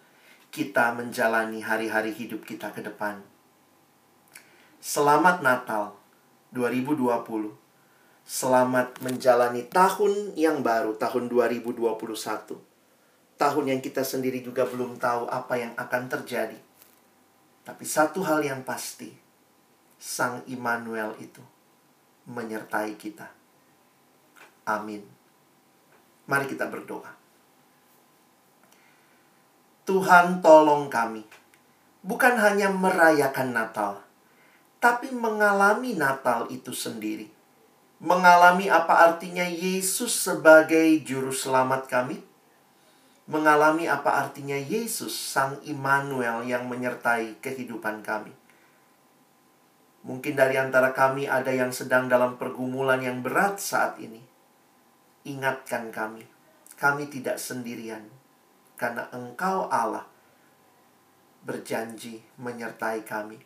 kita 0.50 0.98
menjalani 0.98 1.62
hari-hari 1.62 2.10
hidup 2.10 2.42
kita 2.50 2.74
ke 2.74 2.82
depan. 2.82 3.22
Selamat 4.82 5.46
Natal 5.46 5.94
2020. 6.58 7.54
Selamat 8.26 8.98
menjalani 9.06 9.70
tahun 9.70 10.34
yang 10.34 10.66
baru, 10.66 10.98
tahun 10.98 11.30
2021. 11.30 12.58
Tahun 13.38 13.66
yang 13.70 13.82
kita 13.86 14.02
sendiri 14.02 14.42
juga 14.42 14.66
belum 14.66 14.98
tahu 14.98 15.30
apa 15.30 15.62
yang 15.62 15.78
akan 15.78 16.10
terjadi. 16.10 16.58
Tapi 17.62 17.86
satu 17.86 18.26
hal 18.26 18.42
yang 18.42 18.66
pasti, 18.66 19.29
Sang 20.00 20.40
Immanuel 20.48 21.12
itu 21.20 21.44
menyertai 22.24 22.96
kita. 22.96 23.28
Amin. 24.64 25.04
Mari 26.24 26.48
kita 26.48 26.72
berdoa. 26.72 27.12
Tuhan 29.84 30.40
tolong 30.40 30.88
kami. 30.88 31.28
Bukan 32.00 32.40
hanya 32.40 32.72
merayakan 32.72 33.52
Natal, 33.52 34.00
tapi 34.80 35.12
mengalami 35.12 36.00
Natal 36.00 36.48
itu 36.48 36.72
sendiri. 36.72 37.28
Mengalami 38.00 38.72
apa 38.72 39.04
artinya 39.04 39.44
Yesus 39.44 40.16
sebagai 40.16 41.04
juru 41.04 41.36
selamat 41.36 41.92
kami. 41.92 42.24
Mengalami 43.28 43.92
apa 43.92 44.16
artinya 44.16 44.56
Yesus 44.56 45.12
Sang 45.12 45.60
Immanuel 45.68 46.48
yang 46.48 46.72
menyertai 46.72 47.44
kehidupan 47.44 48.00
kami. 48.00 48.39
Mungkin 50.10 50.34
dari 50.34 50.58
antara 50.58 50.90
kami 50.90 51.30
ada 51.30 51.54
yang 51.54 51.70
sedang 51.70 52.10
dalam 52.10 52.42
pergumulan 52.42 52.98
yang 52.98 53.22
berat 53.22 53.62
saat 53.62 54.02
ini. 54.02 54.18
Ingatkan 55.30 55.94
kami, 55.94 56.26
kami 56.82 57.06
tidak 57.14 57.38
sendirian 57.38 58.10
karena 58.74 59.06
Engkau 59.14 59.70
Allah 59.70 60.10
berjanji 61.46 62.26
menyertai 62.42 63.06
kami. 63.06 63.38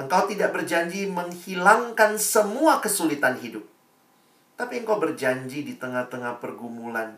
Engkau 0.00 0.24
tidak 0.24 0.56
berjanji 0.56 1.04
menghilangkan 1.04 2.16
semua 2.16 2.80
kesulitan 2.80 3.36
hidup. 3.38 3.62
Tapi 4.54 4.82
engkau 4.82 4.98
berjanji 4.98 5.66
di 5.66 5.74
tengah-tengah 5.78 6.42
pergumulan. 6.42 7.14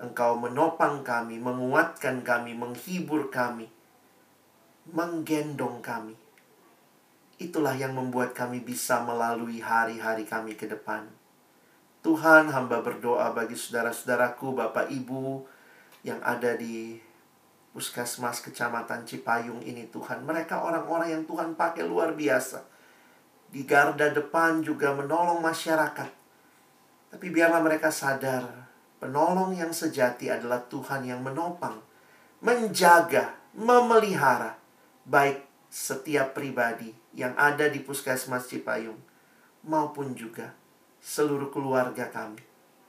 Engkau 0.00 0.36
menopang 0.36 1.04
kami, 1.04 1.36
menguatkan 1.36 2.24
kami, 2.24 2.56
menghibur 2.56 3.28
kami. 3.28 3.68
Menggendong 4.88 5.84
kami. 5.84 6.23
Itulah 7.34 7.74
yang 7.74 7.98
membuat 7.98 8.30
kami 8.30 8.62
bisa 8.62 9.02
melalui 9.02 9.58
hari-hari 9.58 10.22
kami 10.22 10.54
ke 10.54 10.70
depan. 10.70 11.10
Tuhan 12.04 12.52
hamba 12.52 12.78
berdoa 12.78 13.34
bagi 13.34 13.58
saudara-saudaraku, 13.58 14.54
Bapak 14.54 14.86
Ibu, 14.86 15.42
yang 16.06 16.22
ada 16.22 16.54
di 16.54 17.00
Puskesmas 17.74 18.38
Kecamatan 18.38 19.02
Cipayung 19.02 19.58
ini 19.66 19.90
Tuhan. 19.90 20.22
Mereka 20.22 20.62
orang-orang 20.62 21.10
yang 21.10 21.24
Tuhan 21.26 21.58
pakai 21.58 21.82
luar 21.82 22.14
biasa. 22.14 22.62
Di 23.50 23.66
garda 23.66 24.14
depan 24.14 24.62
juga 24.62 24.94
menolong 24.94 25.42
masyarakat. 25.42 26.10
Tapi 27.10 27.26
biarlah 27.34 27.58
mereka 27.58 27.90
sadar, 27.90 28.46
penolong 29.02 29.58
yang 29.58 29.74
sejati 29.74 30.30
adalah 30.30 30.62
Tuhan 30.70 31.02
yang 31.02 31.18
menopang, 31.18 31.82
menjaga, 32.38 33.34
memelihara 33.58 34.54
baik 35.02 35.42
setiap 35.66 36.34
pribadi 36.34 37.03
yang 37.14 37.32
ada 37.38 37.70
di 37.70 37.80
Puskesmas 37.80 38.50
Cipayung 38.50 38.98
maupun 39.64 40.12
juga 40.12 40.52
seluruh 41.00 41.48
keluarga 41.48 42.10
kami. 42.10 42.42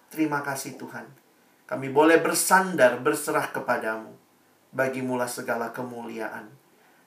Terima 0.09 0.41
kasih 0.41 0.75
Tuhan. 0.75 1.05
Kami 1.65 1.89
boleh 1.89 2.21
bersandar, 2.21 3.01
berserah 3.01 3.49
kepadamu. 3.49 4.13
Bagimulah 4.75 5.29
segala 5.29 5.71
kemuliaan. 5.71 6.51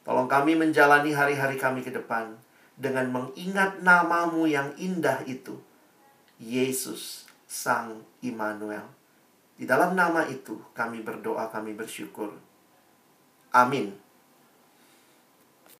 Tolong 0.02 0.26
kami 0.26 0.56
menjalani 0.56 1.12
hari-hari 1.12 1.60
kami 1.60 1.84
ke 1.84 1.92
depan 1.92 2.32
dengan 2.78 3.12
mengingat 3.12 3.84
namamu 3.84 4.48
yang 4.48 4.72
indah 4.80 5.20
itu. 5.28 5.58
Yesus, 6.38 7.28
Sang 7.44 8.06
Immanuel. 8.22 8.86
Di 9.58 9.66
dalam 9.66 9.98
nama 9.98 10.24
itu 10.30 10.54
kami 10.72 11.02
berdoa, 11.02 11.50
kami 11.50 11.74
bersyukur. 11.74 12.30
Amin. 13.50 14.07